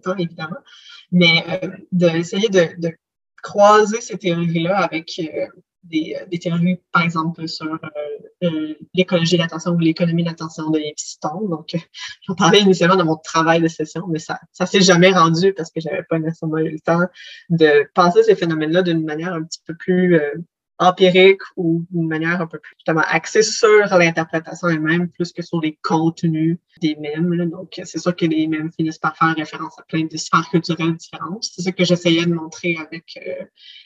temps, 0.03 0.15
évidemment, 0.17 0.57
mais 1.11 1.43
euh, 1.63 1.69
d'essayer 1.91 2.49
de, 2.49 2.69
de, 2.79 2.93
croiser 3.41 3.99
ces 3.99 4.17
théories-là 4.17 4.77
avec 4.77 5.19
euh, 5.19 5.47
des, 5.83 6.15
euh, 6.17 6.25
des, 6.27 6.39
théories, 6.39 6.79
par 6.93 7.01
exemple, 7.01 7.45
sur 7.49 7.77
l'écologie 8.93 9.35
de 9.35 9.41
l'attention 9.41 9.71
ou 9.71 9.79
l'économie 9.79 10.23
de 10.23 10.29
l'attention 10.29 10.69
de 10.69 10.79
Piston. 10.95 11.47
Donc, 11.49 11.75
j'en 12.21 12.35
parlais 12.35 12.61
initialement 12.61 12.95
de 12.95 13.03
mon 13.03 13.17
travail 13.17 13.61
de 13.61 13.67
session, 13.67 14.05
mais 14.07 14.19
ça 14.19 14.39
ça 14.53 14.65
s'est 14.65 14.81
jamais 14.81 15.11
rendu 15.11 15.53
parce 15.53 15.71
que 15.71 15.81
j'avais 15.81 16.03
pas 16.03 16.19
nécessairement 16.19 16.57
eu 16.57 16.69
le 16.69 16.79
temps 16.79 17.01
de 17.49 17.89
penser 17.93 18.23
ces 18.23 18.35
phénomènes-là 18.35 18.81
d'une 18.81 19.03
manière 19.03 19.33
un 19.33 19.43
petit 19.43 19.59
peu 19.65 19.75
plus 19.75 20.19
empirique 20.79 21.41
ou 21.55 21.85
d'une 21.91 22.07
manière 22.07 22.41
un 22.41 22.47
peu 22.47 22.59
plus 22.59 22.73
justement 22.77 23.03
axée 23.07 23.43
sur 23.43 23.85
l'interprétation 23.97 24.67
elle-même 24.69 25.09
plus 25.09 25.31
que 25.31 25.41
sur 25.41 25.61
les 25.61 25.77
contenus 25.81 26.57
des 26.81 26.95
mèmes. 26.95 27.49
Donc, 27.49 27.79
c'est 27.83 27.99
sûr 27.99 28.15
que 28.15 28.25
les 28.25 28.47
mèmes 28.47 28.71
finissent 28.71 28.97
par 28.97 29.15
faire 29.15 29.35
référence 29.35 29.77
à 29.79 29.83
plein 29.83 30.05
de 30.05 30.17
sphères 30.17 30.49
culturelles 30.49 30.95
différentes. 30.95 31.43
C'est 31.43 31.61
ça 31.61 31.71
que 31.71 31.83
j'essayais 31.83 32.25
de 32.25 32.33
montrer 32.33 32.75
avec, 32.77 33.05
euh, 33.17 33.45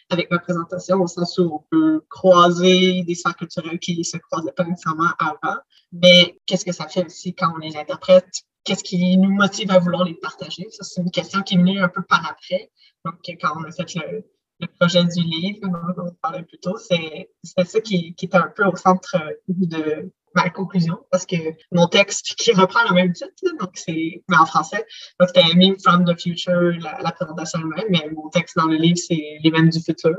avec 0.10 0.32
ma 0.32 0.40
présentation, 0.40 1.02
au 1.02 1.08
sens 1.08 1.38
où 1.38 1.44
on 1.54 1.64
peut 1.70 2.02
croiser 2.10 3.04
des 3.04 3.16
sphères 3.16 3.36
culturelles 3.36 3.80
qui 3.80 3.98
ne 3.98 4.04
se 4.04 4.18
croisaient 4.18 4.54
pas 4.54 4.64
nécessairement 4.64 5.12
avant. 5.20 5.58
Mais 5.92 6.38
qu'est-ce 6.46 6.66
que 6.66 6.72
ça 6.72 6.88
fait 6.88 7.06
aussi 7.06 7.34
quand 7.34 7.54
on 7.56 7.58
les 7.58 7.76
interprète? 7.76 8.44
Qu'est-ce 8.64 8.84
qui 8.84 9.18
nous 9.18 9.32
motive 9.32 9.72
à 9.72 9.80
vouloir 9.80 10.04
les 10.04 10.16
partager? 10.16 10.68
Ça, 10.72 10.84
c'est 10.84 11.02
une 11.02 11.12
question 11.12 11.42
qui 11.42 11.56
est 11.56 11.58
venue 11.58 11.80
un 11.80 11.88
peu 11.88 12.02
par 12.02 12.30
après. 12.30 12.70
Donc, 13.06 13.16
quand 13.42 13.54
on 13.56 13.64
a 13.64 13.72
fait 13.72 13.96
le, 13.96 14.26
le 14.60 14.68
projet 14.80 15.04
du 15.04 15.22
livre 15.22 15.68
dont 15.68 16.04
on 16.06 16.14
parlait 16.22 16.44
plus 16.44 16.60
tôt, 16.60 16.78
c'est 16.78 17.30
ça 17.44 17.80
qui, 17.82 18.16
qui 18.16 18.26
est 18.26 18.36
un 18.36 18.52
peu 18.56 18.66
au 18.66 18.76
centre 18.76 19.16
de 19.48 20.12
ma 20.36 20.50
conclusion, 20.50 21.00
parce 21.12 21.26
que 21.26 21.36
mon 21.72 21.88
texte 21.88 22.36
qui 22.38 22.52
reprend 22.52 22.84
le 22.90 22.94
même 22.94 23.14
titre, 23.14 23.32
donc 23.60 23.72
c'est 23.74 24.24
mais 24.30 24.38
en 24.38 24.46
français, 24.46 24.86
donc 25.20 25.30
c'était 25.34 25.56
Meme 25.56 25.80
from 25.80 26.06
the 26.06 26.20
Future, 26.20 26.74
la, 26.80 27.12
présentation 27.12 27.60
elle-même, 27.60 27.88
mais 27.90 28.10
mon 28.14 28.30
texte 28.30 28.56
dans 28.56 28.68
le 28.68 28.76
livre, 28.76 28.98
c'est 28.98 29.40
les 29.44 29.52
mêmes 29.52 29.70
du 29.70 29.82
futur. 29.82 30.16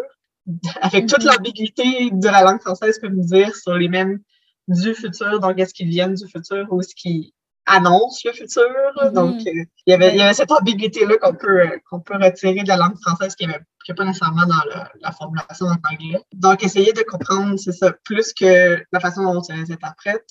Avec 0.81 1.07
toute 1.07 1.25
l'ambiguïté 1.25 2.11
de 2.11 2.27
la 2.27 2.43
langue 2.43 2.61
française, 2.61 2.99
peut 3.01 3.11
me 3.11 3.23
dire 3.23 3.55
sur 3.55 3.75
les 3.75 3.89
mêmes 3.89 4.19
du 4.67 4.95
futur, 4.95 5.41
donc 5.41 5.59
est-ce 5.59 5.75
qu'ils 5.75 5.89
viennent 5.89 6.15
du 6.15 6.27
futur 6.27 6.67
ou 6.71 6.81
est-ce 6.81 6.95
qu'ils 6.95 7.33
annonce 7.69 8.25
le 8.25 8.33
futur. 8.33 8.63
Mm-hmm. 8.97 9.13
Donc, 9.13 9.47
euh, 9.47 9.65
il, 9.87 9.91
y 9.91 9.93
avait, 9.93 10.11
il 10.11 10.19
y 10.19 10.23
avait 10.23 10.35
cette 10.35 10.51
ambiguïté-là 10.51 11.17
qu'on 11.19 11.35
peut, 11.35 11.81
qu'on 11.89 12.01
peut 12.01 12.17
retirer 12.17 12.63
de 12.63 12.69
la 12.69 12.77
langue 12.77 12.99
française 13.01 13.35
qui 13.37 13.47
n'est 13.47 13.95
pas 13.95 14.05
nécessairement 14.05 14.47
dans 14.47 14.63
la 15.01 15.13
formulation 15.13 15.67
en 15.67 15.77
anglais. 15.93 16.21
Donc, 16.33 16.65
essayer 16.65 16.93
de 16.93 17.03
comprendre, 17.03 17.59
c'est 17.59 17.73
ça, 17.73 17.93
plus 18.05 18.33
que 18.33 18.83
la 18.91 19.01
façon 19.01 19.23
dont 19.23 19.43
on 19.49 19.55
les 19.55 19.71
interprète. 19.71 20.27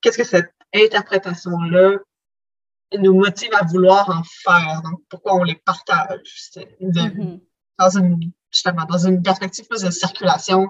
Qu'est-ce 0.00 0.18
que 0.18 0.24
cette 0.24 0.52
interprétation-là 0.74 1.98
nous 2.98 3.14
motive 3.14 3.50
à 3.54 3.64
vouloir 3.64 4.08
en 4.10 4.22
faire? 4.44 4.82
Donc, 4.82 5.00
pourquoi 5.08 5.36
on 5.36 5.44
les 5.44 5.56
partage? 5.56 6.20
Mm-hmm. 6.80 7.40
dans 7.78 7.98
une, 7.98 8.32
justement, 8.50 8.84
dans 8.84 9.06
une 9.06 9.22
perspective 9.22 9.66
plus 9.68 9.82
de 9.82 9.90
circulation 9.90 10.68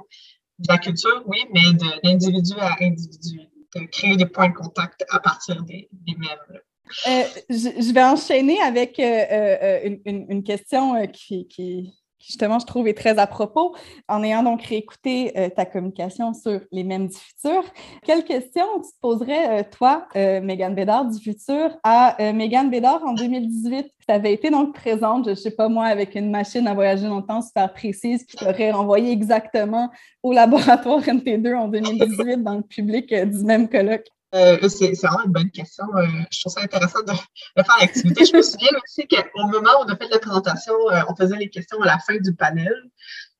de 0.58 0.66
la 0.68 0.78
culture, 0.78 1.22
oui, 1.26 1.46
mais 1.52 1.72
d'individu 2.04 2.52
à 2.58 2.76
individu 2.80 3.38
de 3.38 3.49
créer 3.92 4.16
des 4.16 4.26
points 4.26 4.48
de 4.48 4.54
contact 4.54 5.04
à 5.10 5.18
partir 5.20 5.62
des, 5.62 5.88
des 5.92 6.14
mêmes. 6.16 6.60
Euh, 7.06 7.22
je, 7.48 7.92
vais 7.92 8.02
enchaîner 8.02 8.60
avec 8.62 8.98
euh, 8.98 9.24
euh, 9.30 9.96
une, 10.04 10.26
une, 10.28 10.42
question 10.42 11.06
qui, 11.06 11.46
qui, 11.46 11.99
justement, 12.20 12.58
je 12.58 12.66
trouve, 12.66 12.86
est 12.86 12.94
très 12.94 13.18
à 13.18 13.26
propos. 13.26 13.74
En 14.08 14.22
ayant 14.22 14.42
donc 14.42 14.62
réécouté 14.62 15.32
euh, 15.36 15.48
ta 15.48 15.64
communication 15.64 16.34
sur 16.34 16.60
les 16.70 16.84
mêmes 16.84 17.08
du 17.08 17.16
futur, 17.16 17.64
quelle 18.04 18.24
question 18.24 18.64
tu 18.76 18.90
te 18.90 19.00
poserais, 19.00 19.60
euh, 19.60 19.62
toi, 19.70 20.06
euh, 20.16 20.40
Megan 20.40 20.74
Bédard 20.74 21.06
du 21.06 21.18
futur, 21.18 21.76
à 21.82 22.16
Megan 22.32 22.70
Bédard 22.70 23.02
en 23.04 23.14
2018? 23.14 23.86
Tu 24.06 24.14
avais 24.14 24.32
été 24.32 24.50
donc 24.50 24.74
présente, 24.74 25.24
je 25.24 25.30
ne 25.30 25.34
sais 25.34 25.50
pas 25.50 25.68
moi, 25.68 25.86
avec 25.86 26.14
une 26.14 26.30
machine 26.30 26.66
à 26.66 26.74
voyager 26.74 27.06
dans 27.06 27.18
le 27.18 27.26
temps 27.26 27.42
super 27.42 27.72
précise 27.72 28.24
qui 28.24 28.36
t'aurait 28.36 28.72
renvoyé 28.72 29.12
exactement 29.12 29.90
au 30.22 30.32
laboratoire 30.32 31.00
NT2 31.04 31.54
en 31.54 31.68
2018 31.68 32.42
dans 32.42 32.56
le 32.56 32.62
public 32.62 33.14
du 33.14 33.44
même 33.44 33.68
colloque. 33.68 34.06
Euh, 34.34 34.68
c'est 34.68 34.92
vraiment 35.02 35.24
une 35.24 35.32
bonne 35.32 35.50
question. 35.50 35.84
Euh, 35.96 36.06
je 36.30 36.40
trouve 36.40 36.52
ça 36.52 36.60
intéressant 36.62 37.00
de, 37.00 37.12
de 37.12 37.62
faire 37.62 37.76
l'activité. 37.80 38.24
je 38.24 38.36
me 38.36 38.42
souviens 38.42 38.70
aussi 38.84 39.08
qu'au 39.08 39.46
moment 39.46 39.70
où 39.80 39.84
on 39.84 39.88
a 39.88 39.96
fait 39.96 40.08
la 40.08 40.18
présentation, 40.20 40.74
euh, 40.90 41.02
on 41.08 41.16
faisait 41.16 41.36
les 41.36 41.50
questions 41.50 41.80
à 41.82 41.86
la 41.86 41.98
fin 41.98 42.16
du 42.16 42.32
panel. 42.34 42.72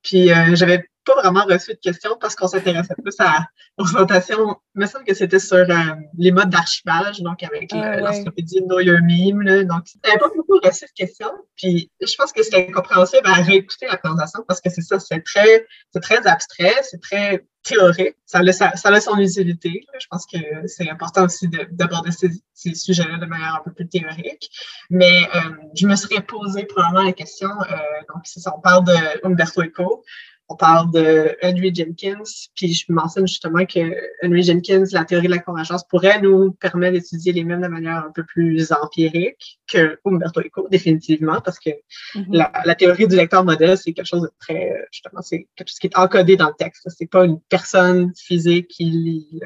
Puis 0.03 0.31
euh, 0.31 0.55
j'avais 0.55 0.83
pas 1.05 1.15
vraiment 1.15 1.43
reçu 1.45 1.73
de 1.73 1.79
questions 1.79 2.17
parce 2.19 2.35
qu'on 2.35 2.47
s'intéressait 2.47 2.95
plus 3.01 3.15
à 3.19 3.47
présentation. 3.77 4.57
Il 4.75 4.81
me 4.81 4.85
semble 4.85 5.05
que 5.05 5.13
c'était 5.13 5.39
sur 5.39 5.57
euh, 5.57 5.95
les 6.17 6.31
modes 6.31 6.49
d'archivage, 6.49 7.21
donc 7.21 7.43
avec 7.43 7.71
ah, 7.73 7.97
l'encyclopédie 7.97 8.61
Know 8.61 8.79
Your 8.79 8.99
Meme. 9.01 9.41
Là, 9.41 9.63
donc, 9.63 9.85
pas 10.03 10.27
beaucoup 10.35 10.59
reçu 10.63 10.85
de 10.85 10.91
questions. 10.95 11.31
Puis 11.55 11.91
je 12.01 12.15
pense 12.15 12.31
que 12.31 12.43
c'était 12.43 12.71
compréhensible 12.71 13.27
à 13.27 13.33
réécouter 13.33 13.87
la 13.87 13.97
présentation 13.97 14.43
parce 14.47 14.61
que 14.61 14.69
c'est 14.69 14.81
ça, 14.81 14.99
c'est 14.99 15.23
très, 15.23 15.65
c'est 15.93 16.01
très 16.01 16.25
abstrait, 16.27 16.75
c'est 16.83 17.01
très 17.01 17.45
théorique. 17.63 18.15
Ça 18.25 18.39
a, 18.39 18.51
ça, 18.51 18.75
ça 18.75 18.89
a 18.89 19.01
son 19.01 19.17
utilité. 19.17 19.85
Je 19.99 20.07
pense 20.09 20.25
que 20.25 20.37
c'est 20.67 20.89
important 20.89 21.25
aussi 21.25 21.47
d'aborder 21.71 22.11
ces, 22.11 22.29
ces 22.53 22.73
sujets-là 22.73 23.17
de 23.17 23.25
manière 23.25 23.55
un 23.55 23.63
peu 23.63 23.71
plus 23.71 23.87
théorique. 23.87 24.49
Mais 24.89 25.27
euh, 25.35 25.39
je 25.75 25.87
me 25.87 25.95
serais 25.95 26.21
posé 26.21 26.65
probablement 26.65 27.03
la 27.03 27.13
question, 27.13 27.49
euh, 27.49 27.75
donc 28.13 28.23
ça, 28.25 28.53
on 28.55 28.61
parle 28.61 28.85
de 28.85 29.27
Umberto 29.27 29.61
Eco, 29.61 30.03
on 30.51 30.55
parle 30.55 30.91
de 30.91 31.37
Henry 31.41 31.73
Jenkins, 31.73 32.23
puis 32.55 32.73
je 32.73 32.85
mentionne 32.89 33.25
justement 33.25 33.65
que 33.65 33.79
Henry 34.23 34.43
Jenkins, 34.43 34.83
la 34.91 35.05
théorie 35.05 35.27
de 35.27 35.31
la 35.31 35.39
convergence, 35.39 35.83
pourrait 35.87 36.21
nous 36.21 36.51
permettre 36.51 36.93
d'étudier 36.93 37.31
les 37.31 37.43
mêmes 37.43 37.61
de 37.61 37.67
manière 37.67 38.05
un 38.05 38.11
peu 38.11 38.25
plus 38.25 38.71
empirique 38.71 39.59
que 39.71 39.97
Umberto 40.05 40.41
Eco, 40.41 40.67
définitivement, 40.69 41.39
parce 41.39 41.57
que 41.57 41.69
mm-hmm. 42.15 42.49
la, 42.65 42.75
théorie 42.75 43.07
du 43.07 43.15
lecteur 43.15 43.45
modèle, 43.45 43.77
c'est 43.77 43.93
quelque 43.93 44.07
chose 44.07 44.23
de 44.23 44.31
très, 44.39 44.73
justement, 44.91 45.21
c'est 45.21 45.47
quelque 45.55 45.69
chose 45.69 45.79
qui 45.79 45.87
est 45.87 45.97
encodé 45.97 46.35
dans 46.35 46.49
le 46.49 46.55
texte. 46.57 46.87
C'est 46.89 47.09
pas 47.09 47.23
une 47.23 47.39
personne 47.41 48.11
physique 48.17 48.67
qui 48.67 48.85
lit 48.85 49.39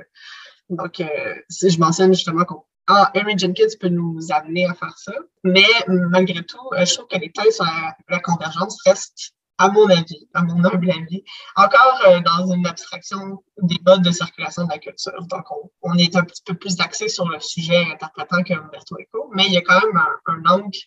Donc, 0.69 0.99
euh, 0.99 1.05
si 1.49 1.69
je 1.69 1.79
mentionne 1.79 2.13
justement 2.13 2.45
qu'on 2.45 2.63
ah, 2.87 3.11
Henry 3.15 3.37
Jenkins 3.37 3.75
peut 3.79 3.89
nous 3.89 4.19
amener 4.31 4.65
à 4.65 4.73
faire 4.75 4.95
ça, 4.97 5.13
mais 5.43 5.65
malgré 5.87 6.43
tout, 6.43 6.59
je 6.77 6.93
trouve 6.93 7.07
que 7.07 7.17
les 7.17 7.31
thèses 7.31 7.55
sur 7.55 7.65
la 8.09 8.19
convergence 8.19 8.77
restent 8.85 9.33
à 9.57 9.69
mon 9.69 9.89
avis, 9.89 10.27
à 10.33 10.43
mon 10.43 10.63
humble 10.63 10.91
avis, 10.91 11.23
encore 11.55 12.01
euh, 12.07 12.19
dans 12.19 12.51
une 12.53 12.67
abstraction 12.67 13.43
des 13.61 13.77
modes 13.85 14.03
de 14.03 14.11
circulation 14.11 14.65
de 14.65 14.69
la 14.71 14.79
culture. 14.79 15.13
Donc, 15.29 15.45
on, 15.81 15.97
est 15.97 16.15
un 16.15 16.23
petit 16.23 16.41
peu 16.45 16.55
plus 16.55 16.79
axé 16.79 17.07
sur 17.07 17.27
le 17.29 17.39
sujet 17.39 17.85
interprétant 17.91 18.43
que 18.43 18.53
Umberto 18.53 18.97
mais 19.33 19.45
il 19.47 19.53
y 19.53 19.57
a 19.57 19.61
quand 19.61 19.79
même 19.79 19.97
un, 20.27 20.51
angle 20.51 20.77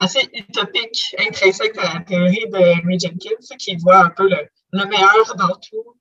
assez 0.00 0.28
utopique, 0.32 1.14
intrinsèque 1.18 1.76
à 1.78 1.94
la 1.94 2.00
théorie 2.00 2.46
de 2.50 2.80
Henry 2.80 2.98
Jenkins, 2.98 3.56
qui 3.58 3.76
voit 3.76 4.04
un 4.04 4.10
peu 4.10 4.28
le, 4.28 4.86
meilleur 4.86 5.36
dans 5.36 5.54
tout, 5.56 5.96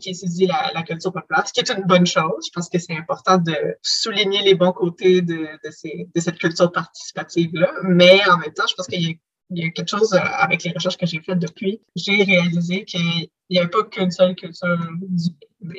qui 0.00 0.10
étudie 0.10 0.46
la, 0.46 0.70
la, 0.74 0.82
culture 0.82 1.12
populaire, 1.12 1.46
ce 1.48 1.52
qui 1.52 1.60
est 1.60 1.70
une 1.70 1.84
bonne 1.84 2.06
chose. 2.06 2.46
Je 2.46 2.50
pense 2.54 2.68
que 2.68 2.78
c'est 2.78 2.96
important 2.96 3.38
de 3.38 3.56
souligner 3.82 4.42
les 4.42 4.54
bons 4.54 4.72
côtés 4.72 5.22
de, 5.22 5.48
de 5.64 6.20
cette 6.20 6.38
culture 6.38 6.70
participative-là, 6.70 7.72
mais 7.84 8.20
en 8.28 8.36
même 8.36 8.52
temps, 8.52 8.66
je 8.68 8.74
pense 8.74 8.86
qu'il 8.86 9.02
y 9.02 9.10
a 9.10 9.14
il 9.54 9.64
y 9.64 9.66
a 9.66 9.70
quelque 9.70 9.88
chose 9.88 10.12
euh, 10.14 10.18
avec 10.18 10.64
les 10.64 10.72
recherches 10.72 10.96
que 10.96 11.06
j'ai 11.06 11.20
faites 11.20 11.38
depuis. 11.38 11.80
J'ai 11.94 12.22
réalisé 12.22 12.84
qu'il 12.84 13.28
n'y 13.50 13.58
avait 13.58 13.68
pas 13.68 13.84
qu'une 13.84 14.10
seule 14.10 14.34
culture, 14.34 14.78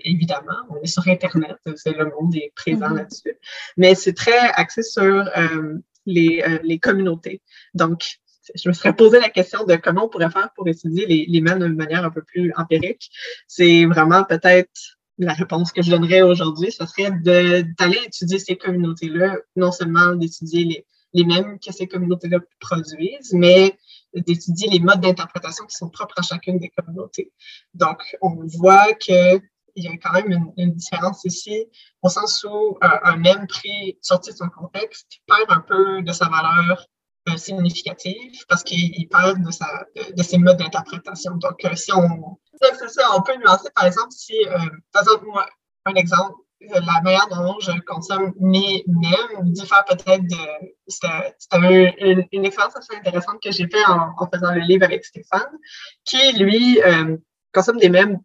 évidemment. 0.03 0.57
On 0.69 0.81
est 0.81 0.87
sur 0.87 1.07
Internet, 1.07 1.57
c'est 1.75 1.95
le 1.97 2.05
monde 2.05 2.35
est 2.35 2.51
présent 2.55 2.89
mm-hmm. 2.89 2.97
là-dessus. 2.97 3.37
Mais 3.77 3.95
c'est 3.95 4.13
très 4.13 4.39
axé 4.53 4.83
sur 4.83 5.03
euh, 5.03 5.77
les, 6.05 6.43
euh, 6.47 6.59
les 6.63 6.79
communautés. 6.79 7.41
Donc, 7.73 8.19
je 8.55 8.67
me 8.67 8.73
serais 8.73 8.93
posé 8.93 9.19
la 9.19 9.29
question 9.29 9.63
de 9.63 9.75
comment 9.75 10.05
on 10.05 10.09
pourrait 10.09 10.29
faire 10.29 10.49
pour 10.55 10.67
étudier 10.67 11.05
les, 11.05 11.25
les 11.27 11.41
mêmes 11.41 11.59
de 11.59 11.67
manière 11.67 12.03
un 12.03 12.11
peu 12.11 12.21
plus 12.21 12.51
empirique. 12.57 13.09
C'est 13.47 13.85
vraiment 13.85 14.23
peut-être 14.25 14.97
la 15.17 15.33
réponse 15.33 15.71
que 15.71 15.81
je 15.81 15.91
donnerais 15.91 16.23
aujourd'hui, 16.23 16.71
ce 16.71 16.85
serait 16.85 17.11
d'aller 17.11 17.99
étudier 18.05 18.39
ces 18.39 18.57
communautés-là, 18.57 19.37
non 19.55 19.71
seulement 19.71 20.15
d'étudier 20.15 20.65
les, 20.65 20.85
les 21.13 21.25
mêmes 21.25 21.59
que 21.59 21.71
ces 21.71 21.87
communautés-là 21.87 22.39
produisent, 22.59 23.33
mais 23.33 23.77
d'étudier 24.13 24.69
les 24.69 24.79
modes 24.79 25.01
d'interprétation 25.01 25.65
qui 25.65 25.75
sont 25.75 25.89
propres 25.89 26.19
à 26.19 26.21
chacune 26.21 26.59
des 26.59 26.69
communautés. 26.69 27.31
Donc, 27.73 28.01
on 28.21 28.35
voit 28.57 28.93
qu'il 28.93 29.41
y 29.75 29.87
a 29.87 29.97
quand 29.97 30.13
même 30.13 30.51
une, 30.57 30.73
différence 30.73 31.25
ici, 31.25 31.65
au 32.01 32.09
sens 32.09 32.43
où 32.43 32.77
un 32.81 33.15
même 33.17 33.47
prix 33.47 33.97
sorti 34.01 34.31
de 34.31 34.37
son 34.37 34.49
contexte 34.49 35.07
perd 35.27 35.45
un 35.49 35.61
peu 35.61 36.01
de 36.01 36.11
sa 36.11 36.29
valeur 36.29 36.87
euh, 37.29 37.37
significative 37.37 38.43
parce 38.49 38.63
qu'il 38.63 39.07
perd 39.07 39.41
de, 39.41 40.23
ses 40.23 40.37
modes 40.37 40.57
d'interprétation. 40.57 41.37
Donc, 41.37 41.63
euh, 41.63 41.73
si 41.73 41.93
on... 41.93 42.37
C'est 42.61 42.89
ça, 42.89 43.15
on 43.15 43.21
peut 43.21 43.35
nuancer, 43.37 43.69
par 43.73 43.85
exemple, 43.85 44.11
si, 44.11 44.33
euh, 44.45 44.57
par 44.91 45.03
exemple, 45.03 45.25
moi, 45.27 45.47
un 45.85 45.93
exemple, 45.95 46.35
la 46.69 47.01
manière 47.01 47.27
dont 47.29 47.59
je 47.59 47.71
consomme 47.85 48.33
mes 48.39 48.83
mèmes 48.87 49.51
diffère 49.51 49.83
peut-être 49.85 50.23
de. 50.23 50.69
C'était 50.87 51.93
une, 52.01 52.25
une, 52.31 52.45
expérience 52.45 52.75
assez 52.75 52.95
intéressante 52.95 53.41
que 53.41 53.51
j'ai 53.51 53.67
fait 53.67 53.83
en, 53.85 54.29
faisant 54.33 54.53
le 54.53 54.61
livre 54.61 54.85
avec 54.85 55.05
Stéphane, 55.05 55.57
qui, 56.03 56.33
lui, 56.33 56.81
euh, 56.81 57.17
consomme 57.53 57.77
des 57.77 57.89
mèmes 57.89 58.19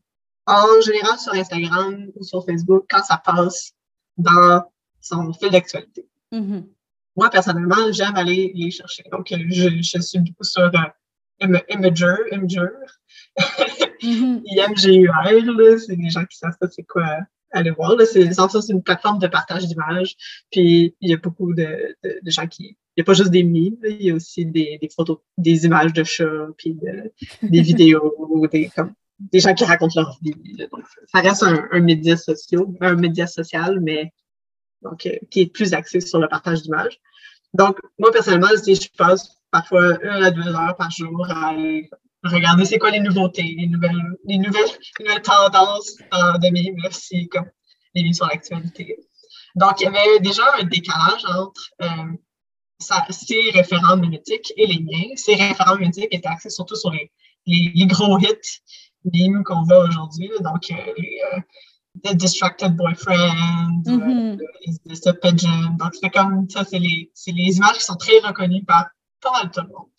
en 0.47 0.80
général 0.80 1.18
sur 1.18 1.35
Instagram 1.35 2.07
ou 2.14 2.25
sur 2.25 2.45
Facebook 2.45 2.87
quand 2.88 3.02
ça 3.02 3.21
passe 3.25 3.73
dans 4.16 4.64
son 5.00 5.33
fil 5.33 5.50
d'actualité. 5.50 6.09
Mm-hmm. 6.33 6.66
Moi, 7.16 7.30
personnellement, 7.30 7.92
j'aime 7.92 8.16
aller 8.16 8.52
les 8.54 8.71
chercher. 8.71 9.04
Donc, 9.11 9.28
je, 9.30 9.80
je 9.83 10.00
suis 10.00 10.18
beaucoup 10.18 10.45
sur 10.45 10.62
euh, 10.62 11.59
Imager, 11.68 12.16
Imager. 12.33 12.66
mm-hmm. 14.02 14.42
IMGUR, 14.45 15.78
c'est 15.78 15.97
des 15.97 16.11
gens 16.11 16.25
qui 16.25 16.38
savent 16.38 16.57
pas 16.59 16.68
c'est 16.68 16.85
quoi 16.85 17.18
aller 17.50 17.71
voir. 17.71 17.97
C'est 18.07 18.23
une 18.69 18.83
plateforme 18.83 19.19
de 19.19 19.26
partage 19.26 19.67
d'images. 19.67 20.17
Puis 20.50 20.95
il 21.00 21.11
y 21.11 21.14
a 21.14 21.17
beaucoup 21.17 21.52
de, 21.55 21.97
de, 22.05 22.31
gens 22.31 22.47
qui. 22.47 22.76
Il 22.97 23.00
n'y 23.00 23.02
a 23.02 23.05
pas 23.05 23.14
juste 23.14 23.31
des 23.31 23.45
mimes, 23.45 23.76
il 23.85 24.02
y 24.02 24.11
a 24.11 24.14
aussi 24.14 24.45
des, 24.45 24.78
des 24.81 24.88
photos, 24.88 25.19
des 25.37 25.64
images 25.64 25.93
de 25.93 26.02
chats, 26.02 26.49
puis 26.57 26.76
des 27.43 27.61
vidéos, 27.62 28.12
des, 28.50 28.71
comme, 28.75 28.93
des 29.21 29.38
gens 29.38 29.55
qui 29.55 29.64
racontent 29.64 30.00
leur 30.00 30.19
vie. 30.21 30.35
Donc, 30.73 30.85
ça 31.12 31.21
reste 31.21 31.45
un, 31.45 31.69
un, 31.71 31.81
média 31.81 32.17
social, 32.17 32.64
un 32.81 32.97
média 32.97 33.28
social, 33.28 33.78
mais 33.81 34.12
donc, 34.83 35.07
euh, 35.07 35.17
qui 35.31 35.43
est 35.43 35.52
plus 35.52 35.75
axé 35.75 36.00
sur 36.00 36.19
le 36.19 36.28
partage 36.28 36.62
d'images. 36.62 37.00
Donc, 37.55 37.78
moi, 37.99 38.11
personnellement, 38.12 38.49
si 38.62 38.75
je 38.75 38.88
passe 38.97 39.39
parfois 39.50 39.99
une 40.02 40.25
à 40.25 40.30
deux 40.30 40.49
heures 40.49 40.76
par 40.76 40.91
jour 40.91 41.26
à 41.30 41.49
aller 41.49 41.89
regarder 42.25 42.65
c'est 42.65 42.78
quoi 42.78 42.91
les 42.91 43.00
nouveautés, 43.00 43.54
les 43.59 43.67
nouvelles, 43.67 44.02
les 44.25 44.39
nouvelles, 44.39 44.71
les 44.99 45.04
nouvelles 45.04 45.23
tendances 45.23 45.97
de 46.43 46.50
mes 46.50 46.73
merci, 46.83 47.28
comme 47.28 47.49
les 47.95 48.02
mises 48.02 48.17
sur 48.17 48.26
l'actualité. 48.26 48.97
Donc, 49.54 49.81
il 49.81 49.85
y 49.85 49.87
avait 49.87 50.21
déjà 50.21 50.43
un 50.61 50.65
décalage 50.65 51.25
entre 51.37 51.71
euh, 51.83 52.13
ça, 52.78 53.04
ces 53.11 53.50
référents 53.50 53.97
mémétiques 53.97 54.52
et 54.57 54.67
les 54.67 54.81
miens. 54.81 55.15
Ces 55.17 55.35
référents 55.35 55.76
mémétiques 55.76 56.09
étaient 56.11 56.28
axés 56.28 56.50
surtout 56.50 56.76
sur 56.76 56.91
les, 56.91 57.11
les, 57.47 57.87
gros 57.87 58.19
hits 58.19 58.61
mimes 59.04 59.43
qu'on 59.45 59.63
voit 59.63 59.85
aujourd'hui. 59.85 60.31
Donc, 60.41 60.71
euh, 60.71 60.93
les 60.97 61.21
euh, 61.35 61.41
The 62.04 62.15
Distracted 62.15 62.76
Boyfriend, 62.76 63.83
mm 63.87 63.99
-hmm. 63.99 65.00
The 65.04 65.13
Pigeon. 65.21 65.76
Donc, 65.81 65.93
c'est 66.00 66.11
comme 66.11 66.49
ça, 66.49 66.65
c'est 66.65 66.78
les, 66.78 67.11
les 67.26 67.57
images 67.57 67.78
qui 67.78 67.85
sont 67.91 67.97
très 67.97 68.19
reconnues 68.28 68.65
par 68.65 68.85
pas 69.21 69.33
mal 69.33 69.50
tout 69.50 69.63
le 69.67 69.69
monde. 69.75 69.91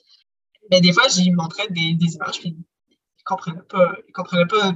Mais 0.70 0.82
des 0.82 0.94
fois, 0.94 1.08
j'y 1.08 1.32
montrais 1.32 1.68
des, 1.70 1.94
des 1.94 2.16
images, 2.16 2.40
puis 2.40 2.56
ils 2.90 3.24
comprenaient 3.24 3.62
pas, 3.68 3.96
ils 4.08 4.12
comprenaient 4.12 4.48
pas 4.48 4.74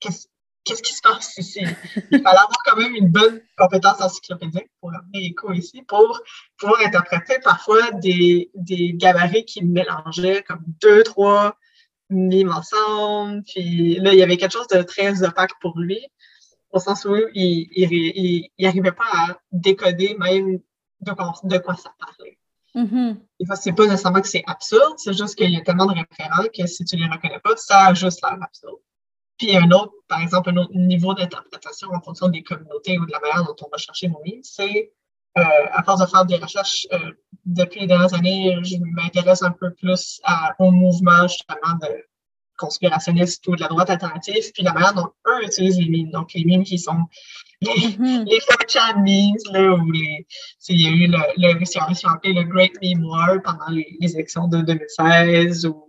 qu'est-ce 0.00 0.26
qu'est-ce 0.64 0.82
qui 0.82 0.94
se 0.94 1.00
passe 1.02 1.36
ici. 1.38 1.60
Il 2.10 2.22
fallait 2.22 2.38
avoir 2.38 2.58
quand 2.64 2.76
même 2.76 2.94
une 2.94 3.08
bonne 3.08 3.40
compétence 3.56 4.00
encyclopédique 4.00 4.70
pour 4.80 4.92
amener 4.94 5.26
écho 5.26 5.52
ici, 5.52 5.82
pour 5.82 6.20
pouvoir 6.58 6.80
interpréter 6.84 7.38
parfois 7.42 7.90
des, 7.92 8.50
des 8.54 8.92
gabarits 8.94 9.44
qui 9.44 9.64
mélangeaient 9.64 10.42
comme 10.42 10.62
deux, 10.80 11.02
trois 11.02 11.56
mimes 12.10 12.52
ensemble. 12.52 13.42
Puis 13.44 13.96
là, 13.96 14.12
il 14.12 14.18
y 14.18 14.22
avait 14.22 14.36
quelque 14.36 14.52
chose 14.52 14.68
de 14.68 14.82
très 14.82 15.22
opaque 15.22 15.58
pour 15.60 15.78
lui, 15.78 16.00
au 16.70 16.78
sens 16.78 17.04
où 17.04 17.16
il, 17.34 17.68
il, 17.74 18.50
il, 18.56 18.66
arrivait 18.66 18.92
pas 18.92 19.04
à 19.12 19.38
décoder 19.50 20.16
même 20.18 20.60
de 21.00 21.12
quoi, 21.12 21.32
de 21.42 21.58
quoi 21.58 21.76
ça 21.76 21.92
parlait. 21.98 22.38
Des 22.74 23.46
fois, 23.46 23.56
c'est 23.56 23.72
pas 23.72 23.84
nécessairement 23.86 24.20
que 24.20 24.28
c'est 24.28 24.44
absurde, 24.46 24.94
c'est 24.96 25.12
juste 25.12 25.34
qu'il 25.34 25.50
y 25.50 25.56
a 25.56 25.60
tellement 25.60 25.86
de 25.86 25.94
référents 25.94 26.48
que 26.56 26.66
si 26.66 26.84
tu 26.84 26.96
les 26.96 27.06
reconnais 27.06 27.40
pas, 27.40 27.56
ça 27.56 27.86
a 27.86 27.94
juste 27.94 28.22
l'air 28.22 28.38
absurde. 28.40 28.80
Puis 29.38 29.56
un 29.56 29.70
autre, 29.70 29.92
par 30.08 30.20
exemple, 30.20 30.50
un 30.50 30.56
autre 30.58 30.72
niveau 30.74 31.14
d'interprétation 31.14 31.88
en 31.92 32.00
fonction 32.00 32.28
des 32.28 32.42
communautés 32.42 32.98
ou 32.98 33.06
de 33.06 33.12
la 33.12 33.20
manière 33.20 33.44
dont 33.44 33.56
on 33.64 33.68
va 33.70 33.78
chercher 33.78 34.08
nos 34.08 34.22
livres, 34.22 34.44
c'est 34.44 34.92
euh, 35.38 35.42
à 35.72 35.82
force 35.82 36.00
de 36.00 36.06
faire 36.06 36.24
des 36.24 36.36
recherches 36.36 36.86
euh, 36.92 37.12
depuis 37.44 37.80
les 37.80 37.86
dernières 37.86 38.14
années, 38.14 38.56
je 38.62 38.76
m'intéresse 38.78 39.42
un 39.42 39.50
peu 39.50 39.72
plus 39.72 40.20
au 40.58 40.70
mouvement 40.70 41.26
justement 41.26 41.78
de 41.80 41.88
conspirationnistes 42.62 43.46
ou 43.48 43.56
de 43.56 43.60
la 43.60 43.68
droite 43.68 43.90
alternative, 43.90 44.50
puis 44.54 44.62
la 44.62 44.72
manière 44.72 44.94
dont 44.94 45.10
eux 45.26 45.44
utilisent 45.44 45.78
les 45.78 45.88
mimes. 45.88 46.10
Donc 46.10 46.32
les 46.34 46.44
mimes 46.44 46.64
qui 46.64 46.78
sont 46.78 47.06
Mm-hmm. 47.62 48.24
les 48.28 48.40
4chan 48.40 49.02
memes, 49.02 49.52
là, 49.52 49.74
où 49.74 49.90
les, 49.92 50.26
il 50.68 50.80
y 50.80 50.86
a 50.86 50.90
eu 50.90 51.06
le, 51.06 51.58
le, 51.58 51.64
si 51.64 51.78
on 51.78 52.10
appelé 52.10 52.32
le 52.32 52.42
Great 52.42 52.72
Meme 52.82 53.04
War 53.04 53.40
pendant 53.42 53.68
les, 53.70 53.96
les 54.00 54.14
élections 54.14 54.48
de 54.48 54.62
2016, 54.62 55.66
où 55.66 55.86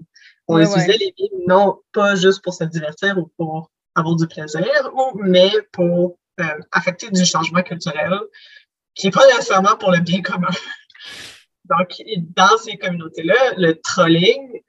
on 0.47 0.59
utilisait 0.59 0.97
les 0.97 1.13
memes 1.19 1.41
non 1.47 1.79
pas 1.91 2.15
juste 2.15 2.43
pour 2.43 2.53
se 2.53 2.63
divertir 2.65 3.17
ou 3.17 3.31
pour 3.37 3.71
avoir 3.95 4.15
du 4.15 4.27
plaisir, 4.27 4.67
ou, 4.93 5.19
mais 5.23 5.51
pour 5.71 6.17
euh, 6.39 6.43
affecter 6.71 7.09
du 7.09 7.25
changement 7.25 7.63
culturel 7.63 8.19
qui 8.93 9.07
n'est 9.07 9.11
pas 9.11 9.25
nécessairement 9.27 9.75
pour 9.77 9.91
le 9.91 9.99
bien 9.99 10.21
commun. 10.21 10.49
Donc, 11.65 12.03
dans 12.35 12.57
ces 12.57 12.77
communautés-là, 12.77 13.53
le 13.57 13.79
trolling 13.81 14.61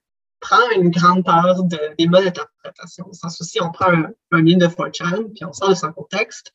prend 0.45 0.71
une 0.77 0.91
grande 0.91 1.25
part 1.25 1.63
de, 1.65 1.79
des 1.99 2.07
modes 2.07 2.25
d'interprétation. 2.25 3.11
Sans 3.13 3.31
souci, 3.31 3.59
on 3.63 3.73
prend 3.73 3.91
un, 3.91 4.11
un 4.33 4.43
de 4.43 4.67
4chan, 4.67 5.33
puis 5.35 5.45
on 5.45 5.53
sort 5.53 5.71
de 5.71 5.75
son 5.75 5.93
contexte, 5.93 6.53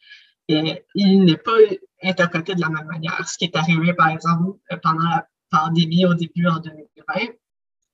et 0.47 0.85
il 0.93 1.23
n'est 1.25 1.37
pas 1.37 1.57
interprété 2.03 2.53
de 2.53 2.61
la 2.61 2.69
même 2.69 2.85
manière. 2.85 3.27
Ce 3.27 3.37
qui 3.37 3.45
est 3.45 3.55
arrivé, 3.55 3.93
par 3.93 4.09
exemple, 4.09 4.59
pendant 4.83 5.09
la 5.09 5.27
pandémie 5.49 6.05
au 6.05 6.13
début 6.13 6.47
en 6.47 6.59
2020, 6.59 7.33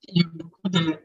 il 0.07 0.17
y 0.17 0.19
a 0.19 0.27
eu 0.27 0.31
beaucoup 0.33 0.69
de, 0.69 0.99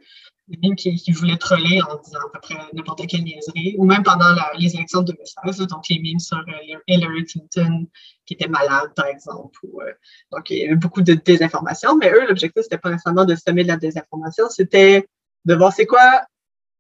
de 0.51 0.75
qui, 0.75 0.95
qui, 0.97 1.13
voulaient 1.13 1.37
troller 1.37 1.81
en 1.83 1.97
disant 1.97 2.19
à 2.19 2.31
peu 2.33 2.41
près 2.41 2.55
n'importe 2.73 3.07
quelle 3.07 3.23
niaiserie, 3.23 3.77
ou 3.79 3.85
même 3.85 4.03
pendant 4.03 4.35
les 4.59 4.75
élections 4.75 5.03
de 5.03 5.13
2016, 5.13 5.67
donc 5.69 5.89
les 5.89 5.99
mimes 6.01 6.19
sur 6.19 6.39
euh, 6.39 6.79
Hillary 6.87 7.25
Clinton 7.25 7.87
qui 8.27 8.35
était 8.35 8.49
malade, 8.49 8.93
par 8.95 9.07
exemple. 9.07 9.61
Euh, 9.65 9.93
donc, 10.33 10.51
il 10.51 10.59
y 10.59 10.65
avait 10.65 10.77
beaucoup 10.77 11.03
de 11.03 11.15
désinformation, 11.15 11.97
mais 11.97 12.11
eux, 12.11 12.27
l'objectif, 12.27 12.63
c'était 12.63 12.79
pas 12.79 12.91
nécessairement 12.91 13.25
de 13.25 13.35
semer 13.35 13.63
de 13.63 13.69
la 13.69 13.77
désinformation, 13.77 14.49
c'était 14.49 15.09
de 15.45 15.55
voir 15.55 15.73
c'est 15.73 15.87
quoi, 15.87 16.23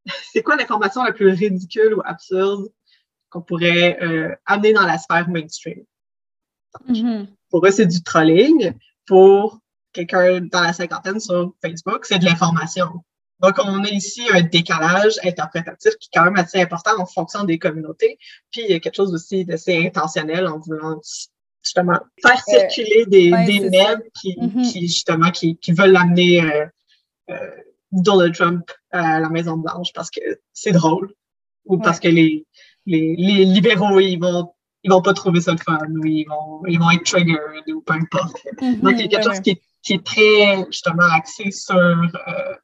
c'est 0.33 0.43
quoi 0.43 0.57
l'information 0.57 1.03
la 1.03 1.13
plus 1.13 1.31
ridicule 1.31 1.95
ou 1.95 2.03
absurde 2.05 2.69
qu'on 3.31 3.43
pourrait 3.43 3.99
euh, 4.03 4.35
amener 4.47 4.73
dans 4.73 4.87
la 4.87 4.99
sphère 4.99 5.29
mainstream. 5.29 5.85
Mm-hmm. 6.89 7.29
Pour 7.51 7.67
eux, 7.67 7.71
c'est 7.71 7.87
du 7.87 8.03
trolling. 8.03 8.75
Pour 9.07 9.61
quelqu'un 9.93 10.41
dans 10.41 10.61
la 10.61 10.73
cinquantaine 10.73 11.21
sur 11.21 11.53
Facebook, 11.63 12.05
c'est 12.05 12.19
de 12.19 12.25
l'information. 12.25 13.03
Donc, 13.43 13.55
on 13.59 13.85
a 13.85 13.89
ici 13.89 14.23
un 14.33 14.43
décalage 14.43 15.19
interprétatif 15.25 15.93
qui 15.99 16.09
est 16.13 16.19
quand 16.19 16.25
même 16.25 16.37
assez 16.37 16.61
important 16.61 16.93
en 16.99 17.07
fonction 17.07 17.45
des 17.45 17.59
communautés. 17.59 18.19
Puis, 18.51 18.63
il 18.63 18.71
y 18.71 18.75
a 18.75 18.81
quelque 18.81 18.97
chose 18.97 19.15
aussi 19.15 19.45
d'assez 19.45 19.87
intentionnel 19.87 20.47
en 20.47 20.59
voulant 20.59 21.01
justement 21.63 21.99
faire 22.23 22.43
circuler 22.43 23.07
des, 23.07 23.31
des 23.47 23.71
mèmes 23.71 24.03
qui, 24.21 24.37
mm-hmm. 24.37 24.73
qui, 24.73 24.89
justement, 24.89 25.31
qui, 25.31 25.57
qui 25.59 25.73
veulent 25.73 25.97
amener 25.97 26.43
euh, 26.43 26.67
euh, 27.31 27.51
Donald 27.93 28.35
Trump 28.35 28.71
à 28.91 29.21
la 29.21 29.29
Maison-Blanche 29.29 29.93
parce 29.95 30.11
que 30.11 30.21
c'est 30.53 30.73
drôle 30.73 31.13
ou 31.67 31.79
parce 31.79 32.01
que 32.01 32.09
les, 32.09 32.47
les, 32.87 33.15
les 33.17 33.45
libéraux, 33.45 34.01
ils 34.01 34.19
vont 34.19 34.53
ils 34.83 34.91
vont 34.91 35.03
pas 35.03 35.13
trouver 35.13 35.41
ça 35.41 35.53
le 35.53 35.59
fun 35.59 35.79
ou 35.91 36.07
ils 36.07 36.25
vont, 36.27 36.63
ils 36.67 36.79
vont 36.79 36.91
être 36.91 37.05
triggered 37.05 37.69
ou 37.69 37.83
peu 37.83 37.95
importe. 37.95 38.37
Mm-hmm. 38.61 38.81
Donc, 38.81 38.93
il 38.93 39.01
y 39.01 39.05
a 39.05 39.09
quelque 39.09 39.25
chose 39.25 39.41
qui, 39.41 39.61
qui, 39.83 39.95
est 39.95 40.05
très, 40.05 40.65
justement, 40.71 41.09
axé 41.13 41.51
sur 41.51 41.77
euh, 41.77 42.55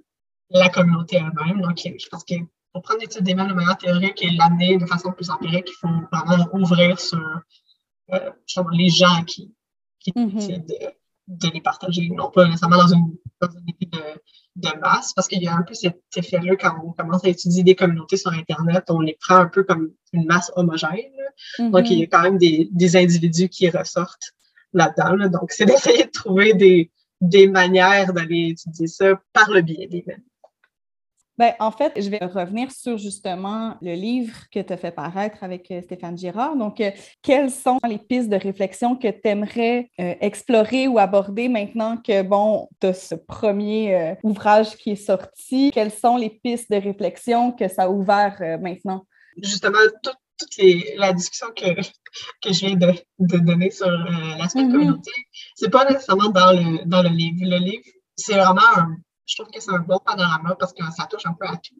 la 0.51 0.69
communauté 0.69 1.17
elle-même. 1.17 1.61
Donc, 1.61 1.79
je 1.79 2.09
pense 2.09 2.25
que 2.25 2.35
pour 2.73 2.83
prendre 2.83 3.01
l'étude 3.01 3.25
des 3.25 3.35
mêmes 3.35 3.49
de 3.49 3.55
manière 3.55 3.77
théorique 3.77 4.23
et 4.23 4.31
l'amener 4.31 4.77
de 4.77 4.87
façon 4.87 5.13
plus 5.13 5.31
empirique, 5.31 5.69
il 5.69 5.77
faut 5.81 5.89
vraiment 6.13 6.49
ouvrir 6.53 7.01
sur 7.01 7.21
euh, 8.13 8.31
les 8.73 8.89
gens 8.89 9.25
qui, 9.25 9.55
qui 9.99 10.13
mm-hmm. 10.13 10.35
décident 10.35 10.65
de, 10.69 11.47
de, 11.49 11.51
les 11.53 11.61
partager, 11.61 12.09
non 12.11 12.31
pas 12.31 12.47
nécessairement 12.47 12.79
dans 12.79 12.95
une, 12.95 13.17
dans 13.41 13.49
une 13.51 13.69
idée 13.69 13.87
de 13.87 14.21
de 14.57 14.69
masse, 14.81 15.13
parce 15.13 15.29
qu'il 15.29 15.43
y 15.43 15.47
a 15.47 15.55
un 15.55 15.63
peu 15.63 15.75
cet 15.75 16.01
effet-là 16.17 16.57
quand 16.57 16.75
on 16.83 16.93
commence 16.93 17.25
à 17.25 17.29
étudier 17.29 17.63
des 17.63 17.75
communautés 17.75 18.17
sur 18.17 18.33
Internet, 18.33 18.85
on 18.89 19.01
les 19.01 19.17
prend 19.21 19.37
un 19.37 19.49
peu 19.49 19.65
comme 19.65 19.93
une 20.13 20.25
masse 20.25 20.51
homogène. 20.57 21.13
Donc, 21.59 21.91
il 21.91 21.99
y 21.99 22.03
a 22.05 22.07
quand 22.07 22.23
même 22.23 22.39
des, 22.39 22.69
des 22.73 22.97
individus 22.97 23.49
qui 23.49 23.69
ressortent 23.69 24.33
là-dedans. 24.73 25.29
Donc, 25.29 25.53
c'est 25.53 25.67
d'essayer 25.67 26.05
de 26.05 26.11
trouver 26.11 26.55
des, 26.55 26.91
des 27.21 27.49
manières 27.49 28.13
d'aller 28.15 28.49
étudier 28.51 28.87
ça 28.87 29.21
par 29.33 29.51
le 29.51 29.61
biais 29.61 29.89
des 29.89 30.03
mêmes. 30.07 30.25
Ben, 31.39 31.53
en 31.61 31.71
fait, 31.71 31.93
je 32.01 32.09
vais 32.09 32.25
revenir 32.25 32.71
sur 32.71 32.97
justement 32.97 33.77
le 33.83 33.93
livre 33.93 34.35
que 34.51 34.61
tu 34.61 34.73
as 34.73 34.77
fait 34.77 34.91
paraître 34.91 35.45
avec 35.45 35.71
euh, 35.71 35.83
Stéphane 35.83 36.17
Girard. 36.17 36.57
Donc, 36.57 36.81
euh, 36.81 36.91
quelles 37.23 37.51
sont 37.51 37.79
les 37.87 37.99
pistes 37.99 38.31
de 38.31 38.37
réflexion 38.37 38.97
que 38.97 39.09
tu 39.09 39.21
aimerais 39.25 39.91
euh, 40.01 40.15
explorer 40.21 40.89
ou 40.89 40.99
aborder 40.99 41.49
maintenant 41.49 41.99
que, 41.99 42.23
bon, 42.23 42.69
tu 42.81 42.87
as 42.87 42.95
ce 42.95 43.15
premier 43.15 44.17
ouvrage 44.23 44.77
qui 44.77 44.93
est 44.93 44.97
sorti? 44.97 45.71
Quelles 45.73 45.93
sont 45.93 46.17
les 46.17 46.31
pistes 46.31 46.71
de 46.71 46.77
réflexion 46.77 47.53
que 47.53 47.69
ça 47.69 47.85
a 47.85 47.89
ouvert 47.91 48.59
maintenant? 48.61 49.07
Justement, 49.43 49.79
toute, 50.03 50.17
la 50.97 51.13
discussion 51.13 51.49
que, 51.55 51.75
que 52.43 52.53
je 52.53 52.67
viens 52.67 52.77
de, 52.77 52.95
de 53.19 53.39
donner 53.39 53.71
sur 53.71 53.89
l'aspect 54.39 54.61
mm-hmm. 54.61 54.73
communauté, 54.73 55.13
c'est 55.55 55.71
pas 55.71 55.85
nécessairement 55.91 56.31
dans 56.31 56.53
le, 56.53 56.85
dans 56.87 57.03
le 57.03 57.11
livre. 57.11 57.39
Le 57.43 57.59
livre, 57.59 57.85
c'est 58.17 58.35
vraiment 58.35 58.61
un 58.77 58.97
je 59.27 59.35
trouve 59.35 59.51
que 59.51 59.61
c'est 59.61 59.73
un 59.73 59.81
bon 59.81 59.99
panorama 59.99 60.55
parce 60.59 60.73
que 60.73 60.83
ça 60.97 61.07
touche 61.07 61.27
un 61.27 61.33
peu 61.33 61.47
à 61.47 61.57
tout. 61.57 61.75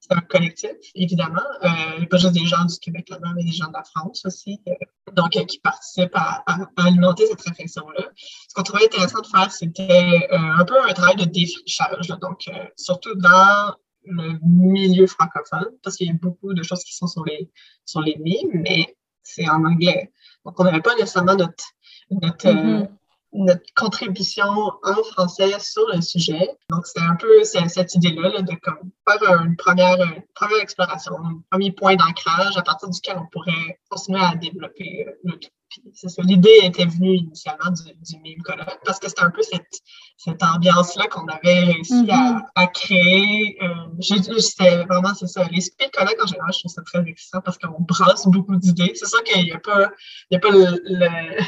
C'est 0.00 0.12
un 0.12 0.20
collectif, 0.20 0.72
évidemment. 0.94 1.42
Euh, 1.62 2.06
pas 2.06 2.16
juste 2.18 2.34
des 2.34 2.44
gens 2.44 2.64
du 2.64 2.78
Québec 2.78 3.08
là-bas, 3.08 3.32
mais 3.34 3.44
des 3.44 3.52
gens 3.52 3.68
de 3.68 3.72
la 3.72 3.84
France 3.84 4.24
aussi, 4.26 4.60
euh, 4.68 4.72
donc 5.12 5.36
euh, 5.36 5.44
qui 5.44 5.58
participent 5.60 6.14
à, 6.14 6.44
alimenter 6.76 7.26
cette 7.26 7.40
réflexion-là. 7.40 8.04
Ce 8.48 8.54
qu'on 8.54 8.62
trouvait 8.62 8.84
intéressant 8.84 9.20
de 9.20 9.26
faire, 9.26 9.50
c'était 9.50 10.28
un 10.30 10.64
peu 10.64 10.80
un 10.82 10.92
travail 10.92 11.16
de 11.16 11.24
défrichage, 11.24 12.08
donc 12.20 12.50
surtout 12.76 13.14
dans 13.14 13.74
le 14.04 14.38
milieu 14.42 15.06
francophone, 15.06 15.68
parce 15.82 15.96
qu'il 15.96 16.08
y 16.08 16.10
a 16.10 16.14
beaucoup 16.14 16.52
de 16.52 16.62
choses 16.62 16.82
qui 16.84 16.94
sont 16.94 17.06
sur 17.06 17.24
les, 17.24 17.50
sur 17.84 18.00
les 18.00 18.16
mais 18.52 18.96
c'est 19.22 19.48
en 19.48 19.64
anglais. 19.64 20.12
Donc, 20.44 20.58
on 20.58 20.64
n'avait 20.64 20.80
pas 20.80 20.94
nécessairement 20.94 21.36
notre, 21.36 21.64
notre, 22.10 22.48
mm-hmm 22.48 22.88
notre 23.32 23.62
contribution 23.76 24.44
en 24.44 25.02
français 25.12 25.52
sur 25.60 25.86
le 25.94 26.00
sujet. 26.00 26.50
Donc, 26.70 26.86
c'est 26.86 27.00
un 27.00 27.14
peu 27.16 27.44
cette 27.44 27.94
idée-là 27.94 28.42
de 28.42 28.54
comme 28.62 28.90
faire 29.08 29.40
une 29.42 29.56
première, 29.56 29.98
première 30.34 30.60
exploration, 30.60 31.14
un 31.14 31.40
premier 31.50 31.72
point 31.72 31.96
d'ancrage 31.96 32.56
à 32.56 32.62
partir 32.62 32.88
duquel 32.88 33.16
on 33.18 33.26
pourrait 33.26 33.78
continuer 33.88 34.20
à 34.20 34.34
développer 34.34 35.06
euh, 35.06 35.12
le 35.24 35.38
tout. 35.38 35.48
c'est 35.94 36.08
ça. 36.08 36.22
L'idée 36.22 36.58
était 36.64 36.86
venue 36.86 37.14
initialement 37.14 37.70
du, 37.70 37.82
du 37.92 38.18
meme 38.18 38.42
colloque 38.42 38.80
parce 38.84 38.98
que 38.98 39.08
c'était 39.08 39.22
un 39.22 39.30
peu 39.30 39.42
cette, 39.42 39.80
cette 40.16 40.42
ambiance-là 40.42 41.06
qu'on 41.06 41.26
avait 41.26 41.60
réussi 41.60 42.06
à, 42.10 42.16
mm-hmm. 42.16 42.42
à, 42.56 42.66
créer. 42.66 43.58
Euh, 43.62 44.38
c'était 44.40 44.84
vraiment, 44.84 45.14
c'est 45.14 45.28
ça. 45.28 45.44
Les 45.52 45.60
speed 45.60 45.92
colloques, 45.92 46.20
en 46.20 46.26
général, 46.26 46.52
je 46.52 46.58
trouve 46.60 46.72
ça 46.72 46.82
très 46.82 47.08
excitant 47.08 47.40
parce 47.42 47.58
qu'on 47.58 47.80
brasse 47.80 48.26
beaucoup 48.26 48.56
d'idées. 48.56 48.92
C'est 48.94 49.06
sûr 49.06 49.22
qu'il 49.22 49.44
n'y 49.44 49.52
a 49.52 49.60
pas, 49.60 49.88
il 50.30 50.34
y 50.34 50.36
a 50.36 50.40
pas 50.40 50.50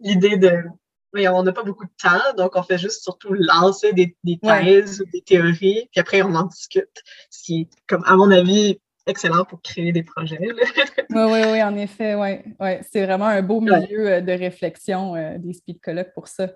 l'idée 0.00 0.36
de 0.36 0.64
mais 1.12 1.28
on 1.28 1.42
n'a 1.42 1.52
pas 1.52 1.62
beaucoup 1.62 1.84
de 1.84 1.90
temps, 2.00 2.34
donc 2.36 2.56
on 2.56 2.62
fait 2.62 2.78
juste 2.78 3.02
surtout 3.02 3.32
lancer 3.32 3.92
des, 3.92 4.16
des 4.24 4.38
thèses 4.38 5.00
ou 5.00 5.04
des 5.10 5.22
théories, 5.22 5.88
puis 5.90 6.00
après 6.00 6.22
on 6.22 6.34
en 6.34 6.44
discute. 6.44 7.02
Ce 7.30 7.42
qui 7.42 7.60
est, 7.62 7.68
comme 7.86 8.02
à 8.06 8.16
mon 8.16 8.30
avis, 8.30 8.78
excellent 9.06 9.44
pour 9.44 9.60
créer 9.62 9.92
des 9.92 10.02
projets. 10.02 10.38
oui, 10.40 10.52
oui, 11.10 11.42
oui, 11.50 11.62
en 11.62 11.76
effet, 11.76 12.14
ouais. 12.14 12.44
ouais. 12.60 12.80
C'est 12.90 13.04
vraiment 13.04 13.26
un 13.26 13.42
beau 13.42 13.60
milieu 13.60 14.08
euh, 14.08 14.20
de 14.20 14.32
réflexion 14.32 15.16
euh, 15.16 15.36
des 15.38 15.52
speed 15.52 15.80
colloques 15.80 16.12
pour 16.14 16.28
ça. 16.28 16.48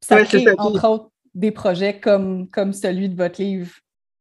Ça 0.00 0.22
crée, 0.22 0.46
entre 0.58 0.88
autres, 0.88 1.10
des 1.34 1.50
projets 1.50 1.98
comme, 1.98 2.48
comme 2.48 2.72
celui 2.72 3.08
de 3.08 3.16
votre 3.16 3.42
livre 3.42 3.70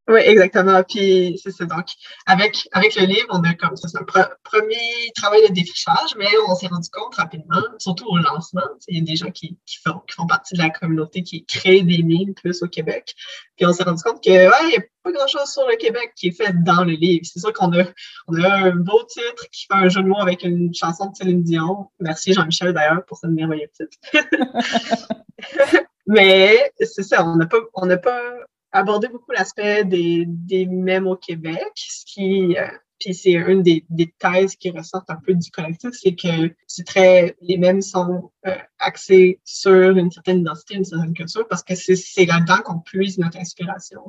oui, 0.10 0.22
exactement. 0.22 0.82
Puis 0.84 1.40
c'est 1.44 1.52
ça. 1.52 1.66
Donc, 1.66 1.88
avec, 2.26 2.68
avec 2.72 2.96
le 2.96 3.06
livre, 3.06 3.28
on 3.30 3.44
a 3.44 3.54
comme 3.56 3.76
ça, 3.76 3.90
c'est 3.90 3.98
un 3.98 4.30
premier 4.44 5.12
travail 5.16 5.42
de 5.50 5.54
défrichage, 5.54 6.16
mais 6.18 6.28
on 6.48 6.56
s'est 6.56 6.68
rendu 6.68 6.88
compte 6.90 7.16
rapidement, 7.16 7.62
surtout 7.78 8.06
au 8.08 8.18
lancement, 8.18 8.62
il 8.88 9.00
y 9.00 9.02
a 9.02 9.04
des 9.04 9.18
gens 9.18 9.32
qui, 9.32 9.58
qui, 9.66 9.78
font, 9.84 10.00
qui 10.08 10.16
font 10.16 10.26
partie 10.26 10.56
de 10.56 10.60
la 10.60 10.70
communauté 10.70 11.24
qui 11.24 11.46
créent 11.46 11.84
des 11.84 12.04
mimes 12.04 12.34
plus 12.34 12.64
au 12.64 12.68
Québec. 12.68 13.16
Puis 13.58 13.66
on 13.66 13.74
s'est 13.74 13.84
rendu 13.84 14.02
compte 14.02 14.24
que 14.24 14.30
ouais, 14.30 14.64
il 14.64 14.70
n'y 14.70 14.78
a 14.78 14.82
pas 15.04 15.12
grand-chose 15.12 15.52
sur 15.52 15.68
le 15.68 15.76
Québec 15.76 16.14
qui 16.16 16.28
est 16.28 16.32
fait 16.32 16.54
dans 16.64 16.86
le 16.86 16.94
livre. 16.94 17.26
C'est 17.26 17.40
sûr 17.40 17.52
qu'on 17.52 17.78
a, 17.78 17.84
on 18.28 18.42
a 18.42 18.50
un 18.50 18.76
beau 18.76 19.04
titre 19.10 19.46
qui 19.52 19.66
fait 19.66 19.78
un 19.78 19.90
jeu 19.90 20.02
de 20.04 20.08
mots 20.08 20.22
avec 20.22 20.44
une 20.44 20.74
chanson 20.74 21.08
de 21.08 21.16
Céline 21.18 21.44
Dion. 21.44 21.90
Merci 22.00 22.32
Jean-Michel 22.34 22.72
d'ailleurs 22.74 23.04
pour 23.06 23.18
ce 23.18 23.28
merveilleux 23.28 23.70
titre. 23.74 23.98
Mais 26.08 26.72
c'est 26.80 27.04
ça, 27.04 27.26
on 27.28 27.36
n'a 27.36 27.46
pas, 27.46 27.58
on 27.74 27.86
n'a 27.86 27.98
pas 27.98 28.22
aborder 28.72 29.08
beaucoup 29.08 29.32
l'aspect 29.32 29.84
des, 29.86 30.26
des 30.28 30.66
mèmes 30.66 31.08
au 31.08 31.16
Québec, 31.16 31.72
ce 31.76 32.06
qui, 32.06 32.58
euh, 32.58 32.68
puis 33.00 33.14
c'est 33.14 33.34
une 33.34 33.62
des, 33.62 33.86
des, 33.90 34.14
thèses 34.20 34.56
qui 34.56 34.72
ressortent 34.72 35.10
un 35.10 35.20
peu 35.26 35.34
du 35.34 35.50
collectif, 35.52 35.92
c'est 35.94 36.16
que 36.16 36.54
c'est 36.68 36.86
très, 36.86 37.36
les 37.42 37.58
mêmes 37.58 37.82
sont 37.82 38.32
axés 38.80 39.40
sur 39.44 39.98
une 39.98 40.12
certaine 40.12 40.40
identité, 40.40 40.76
une 40.76 40.86
certaine 40.86 41.14
culture, 41.14 41.48
parce 41.48 41.64
que 41.64 41.76
c'est 41.76 42.26
là-dedans 42.26 42.58
qu'on 42.64 42.80
puise 42.80 43.18
notre 43.18 43.38
inspiration. 43.38 44.02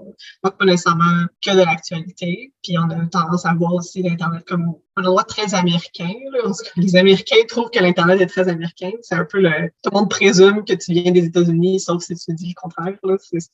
Donc, 0.43 0.57
pas 0.57 0.65
nécessairement 0.65 1.27
que 1.43 1.51
de 1.53 1.65
l'actualité. 1.65 2.53
Puis 2.63 2.77
on 2.79 2.89
a 2.91 3.07
tendance 3.07 3.47
à 3.47 3.55
voir 3.55 3.75
aussi 3.75 4.03
l'Internet 4.03 4.45
comme 4.47 4.75
un 4.97 5.05
endroit 5.05 5.25
très 5.25 5.55
américain. 5.55 6.13
Là. 6.33 6.51
Les 6.77 6.97
Américains 6.97 7.37
trouvent 7.47 7.71
que 7.71 7.79
l'Internet 7.79 8.21
est 8.21 8.27
très 8.27 8.49
américain. 8.49 8.91
C'est 9.03 9.15
un 9.15 9.25
peu 9.25 9.41
le... 9.41 9.71
Tout 9.83 9.91
le 9.93 9.99
monde 9.99 10.11
présume 10.11 10.65
que 10.65 10.75
tu 10.75 10.93
viens 10.93 11.13
des 11.13 11.25
États-Unis, 11.25 11.81
sauf 11.81 12.03
si 12.03 12.15
tu 12.17 12.35
dis 12.35 12.49
le 12.49 12.61
contraire. 12.61 12.99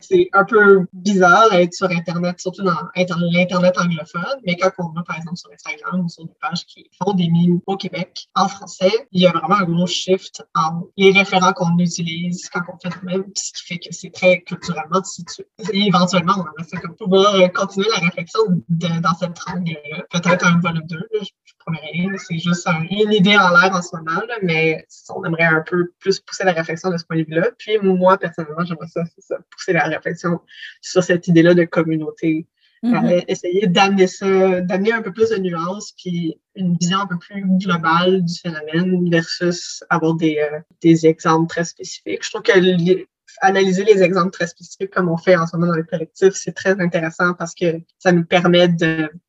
C'est 0.00 0.28
un 0.32 0.44
peu 0.44 0.86
bizarre 0.92 1.50
d'être 1.50 1.74
sur 1.74 1.90
Internet, 1.90 2.40
surtout 2.40 2.62
dans 2.62 2.76
l'Internet 2.96 3.78
anglophone. 3.78 4.40
Mais 4.46 4.56
quand 4.56 4.70
on 4.78 4.88
va, 4.88 5.02
par 5.02 5.16
exemple, 5.16 5.36
sur 5.36 5.50
Instagram 5.52 6.04
ou 6.04 6.08
sur 6.08 6.24
des 6.24 6.34
pages 6.40 6.64
qui 6.66 6.88
font 7.02 7.12
des 7.12 7.28
mimes 7.28 7.60
au 7.66 7.76
Québec 7.76 8.28
en 8.34 8.48
français, 8.48 8.92
il 9.12 9.20
y 9.20 9.26
a 9.26 9.32
vraiment 9.32 9.56
un 9.56 9.64
gros 9.64 9.86
shift 9.86 10.44
en 10.54 10.73
les 10.96 11.12
référents 11.12 11.52
qu'on 11.52 11.76
utilise 11.78 12.48
quand 12.50 12.60
on 12.72 12.78
fait 12.78 12.94
nous-mêmes, 13.02 13.24
ce 13.34 13.52
qui 13.52 13.64
fait 13.66 13.78
que 13.78 13.92
c'est 13.92 14.10
très 14.10 14.40
culturellement 14.42 15.02
situé. 15.02 15.46
Et 15.72 15.86
éventuellement, 15.86 16.34
on 16.36 16.42
aimerait 16.42 16.68
ça 16.68 16.78
comme 16.78 16.96
pouvoir 16.96 17.34
continuer 17.52 17.88
la 17.90 18.00
réflexion 18.00 18.40
dans 18.68 19.14
cette 19.18 19.34
triangle-là. 19.34 20.04
Peut-être 20.10 20.46
un 20.46 20.60
volume 20.60 20.86
2, 20.86 21.08
je 21.22 21.52
promets 21.58 21.80
rien, 21.92 22.10
c'est 22.18 22.38
juste 22.38 22.68
une 22.90 23.12
idée 23.12 23.36
en 23.36 23.50
l'air 23.50 23.70
en 23.72 23.82
ce 23.82 23.96
moment, 23.96 24.20
là, 24.28 24.34
mais 24.42 24.86
on 25.08 25.24
aimerait 25.24 25.44
un 25.44 25.62
peu 25.66 25.92
plus 25.98 26.20
pousser 26.20 26.44
la 26.44 26.52
réflexion 26.52 26.90
de 26.90 26.96
ce 26.96 27.04
point 27.04 27.18
de 27.18 27.24
vue-là. 27.24 27.48
Puis 27.58 27.78
moi, 27.78 28.18
personnellement, 28.18 28.64
j'aimerais 28.64 28.88
ça, 28.88 29.02
pousser 29.50 29.72
la 29.72 29.84
réflexion 29.84 30.40
sur 30.80 31.02
cette 31.02 31.26
idée-là 31.28 31.54
de 31.54 31.64
communauté 31.64 32.46
Mm-hmm. 32.84 33.24
essayer 33.28 33.66
d'amener 33.66 34.06
ça, 34.06 34.60
d'amener 34.60 34.92
un 34.92 35.00
peu 35.00 35.12
plus 35.12 35.30
de 35.30 35.38
nuances, 35.38 35.94
puis 35.96 36.38
une 36.54 36.76
vision 36.76 36.98
un 36.98 37.06
peu 37.06 37.18
plus 37.18 37.42
globale 37.58 38.22
du 38.22 38.34
phénomène 38.34 39.08
versus 39.10 39.82
avoir 39.88 40.14
des, 40.14 40.38
euh, 40.38 40.58
des 40.82 41.06
exemples 41.06 41.48
très 41.48 41.64
spécifiques. 41.64 42.22
Je 42.22 42.30
trouve 42.30 42.42
que 42.42 43.06
analyser 43.40 43.84
les 43.84 44.02
exemples 44.02 44.30
très 44.30 44.46
spécifiques 44.46 44.90
comme 44.90 45.08
on 45.08 45.16
fait 45.16 45.36
en 45.36 45.46
ce 45.46 45.56
moment 45.56 45.72
dans 45.72 45.78
le 45.78 45.84
collectif, 45.84 46.34
c'est 46.34 46.52
très 46.52 46.80
intéressant 46.80 47.34
parce 47.34 47.54
que 47.54 47.80
ça 47.98 48.12
nous 48.12 48.24
permet 48.24 48.68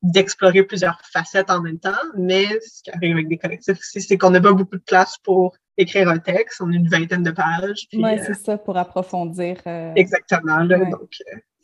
d'explorer 0.04 0.64
plusieurs 0.64 1.00
facettes 1.12 1.50
en 1.50 1.62
même 1.62 1.80
temps. 1.80 1.92
Mais 2.18 2.46
ce 2.62 2.84
qui 2.84 2.92
arrive 2.92 3.14
avec 3.14 3.28
des 3.28 3.38
collectifs 3.38 3.78
aussi, 3.78 4.02
c'est 4.02 4.18
qu'on 4.18 4.32
n'a 4.32 4.42
pas 4.42 4.54
beaucoup 4.54 4.78
de 4.78 4.84
place 4.84 5.18
pour 5.24 5.56
écrire 5.78 6.10
un 6.10 6.20
texte. 6.20 6.62
On 6.62 6.72
a 6.72 6.76
une 6.76 6.88
vingtaine 6.88 7.24
de 7.24 7.32
pages. 7.32 7.88
Oui, 7.94 8.04
euh, 8.04 8.24
c'est 8.26 8.36
ça, 8.36 8.58
pour 8.58 8.78
approfondir. 8.78 9.58
Euh, 9.68 9.94
exactement. 9.96 10.64
Donc, 10.66 11.16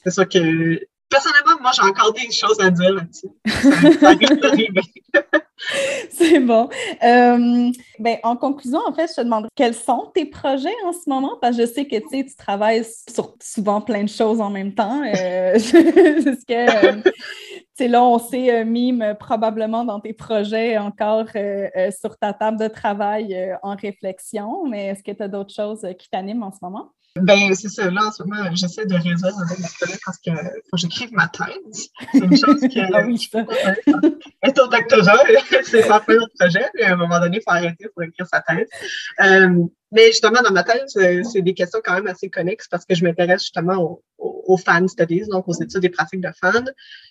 c'est 0.04 0.12
sûr 0.12 0.28
que 0.28 0.80
personnellement, 1.12 1.62
moi, 1.62 1.72
j'ai 1.76 1.84
encore 1.84 2.14
des 2.14 2.32
choses 2.32 2.60
à 2.60 2.72
dire 2.72 2.94
là-dessus. 2.94 3.28
C'est 6.10 6.40
bon. 6.40 6.70
Euh, 7.04 7.72
ben, 8.00 8.18
en 8.24 8.36
conclusion, 8.36 8.80
en 8.88 8.94
fait, 8.94 9.08
je 9.10 9.16
te 9.16 9.22
demanderais 9.22 9.50
quels 9.56 9.76
sont 9.76 10.12
tes 10.14 10.26
projets 10.26 10.74
en 10.86 10.94
ce 10.94 11.08
moment? 11.08 11.38
Parce 11.40 11.56
que 11.58 11.64
je 11.64 11.68
sais 11.68 11.86
que 11.86 11.98
tu 11.98 12.36
travailles 12.36 12.86
sur 13.10 13.36
souvent 13.42 13.82
plein 13.82 14.04
de 14.04 14.10
choses 14.10 14.42
en 14.42 14.50
même 14.50 14.74
temps. 14.74 15.04
Euh, 15.04 15.54
que, 16.48 16.98
euh, 16.98 17.88
là, 17.88 18.04
on 18.04 18.18
sait, 18.18 18.64
Mime, 18.66 19.16
probablement 19.20 19.84
dans 19.84 20.00
tes 20.00 20.14
projets 20.14 20.78
encore 20.78 21.28
sur 22.00 22.18
ta 22.18 22.34
table 22.34 22.60
de 22.60 22.68
travail 22.68 23.56
en 23.64 23.76
réflexion, 23.76 24.66
mais 24.68 24.88
est-ce 24.88 25.04
que 25.04 25.12
tu 25.12 25.24
as 25.24 25.28
d'autres 25.28 25.54
choses 25.54 25.86
qui 26.00 26.10
t'animent 26.10 26.44
en 26.44 26.52
ce 26.52 26.60
moment? 26.62 26.92
Ben, 27.20 27.54
c'est 27.56 27.68
ça. 27.68 27.92
Là, 27.92 28.06
en 28.08 28.12
ce 28.12 28.24
moment, 28.24 28.50
j'essaie 28.54 28.86
de 28.86 28.96
résoudre 28.96 29.42
avec 29.46 29.60
ma 29.60 29.68
collègue 29.80 30.00
parce 30.06 30.18
qu'il 30.20 30.34
faut 30.34 30.72
que 30.72 30.78
j'écrive 30.78 31.12
ma 31.12 31.28
thèse. 31.28 31.90
C'est 32.14 32.20
une 32.20 32.38
chose 32.38 32.62
qui 32.62 32.80
ah 32.94 33.04
oui, 33.06 33.18
ça. 33.18 33.40
est 34.44 34.60
au 34.60 34.68
doctorat. 34.68 35.24
c'est 35.64 35.88
pas 35.88 35.98
un 36.08 36.28
projet. 36.40 36.66
Puis 36.74 36.84
à 36.84 36.94
un 36.94 36.96
moment 36.96 37.20
donné, 37.20 37.38
il 37.38 37.44
faut 37.44 37.52
arrêter 37.52 37.88
pour 37.94 38.04
écrire 38.04 38.28
sa 38.32 38.42
thèse. 38.42 38.70
Euh, 39.22 39.66
mais 39.92 40.08
justement, 40.08 40.42
dans 40.42 40.54
ma 40.54 40.64
thèse, 40.64 40.96
euh, 40.96 41.22
c'est 41.24 41.42
des 41.42 41.54
questions 41.54 41.82
quand 41.84 41.96
même 41.96 42.08
assez 42.08 42.30
connexes 42.30 42.68
parce 42.70 42.86
que 42.86 42.96
je 42.96 43.04
m'intéresse 43.04 43.42
justement 43.42 44.02
aux, 44.18 44.58
fan 44.58 44.88
studies, 44.88 45.28
donc 45.30 45.48
aux 45.48 45.54
études 45.54 45.82
des 45.82 45.90
pratiques 45.90 46.22
de 46.22 46.32
fans, 46.40 46.64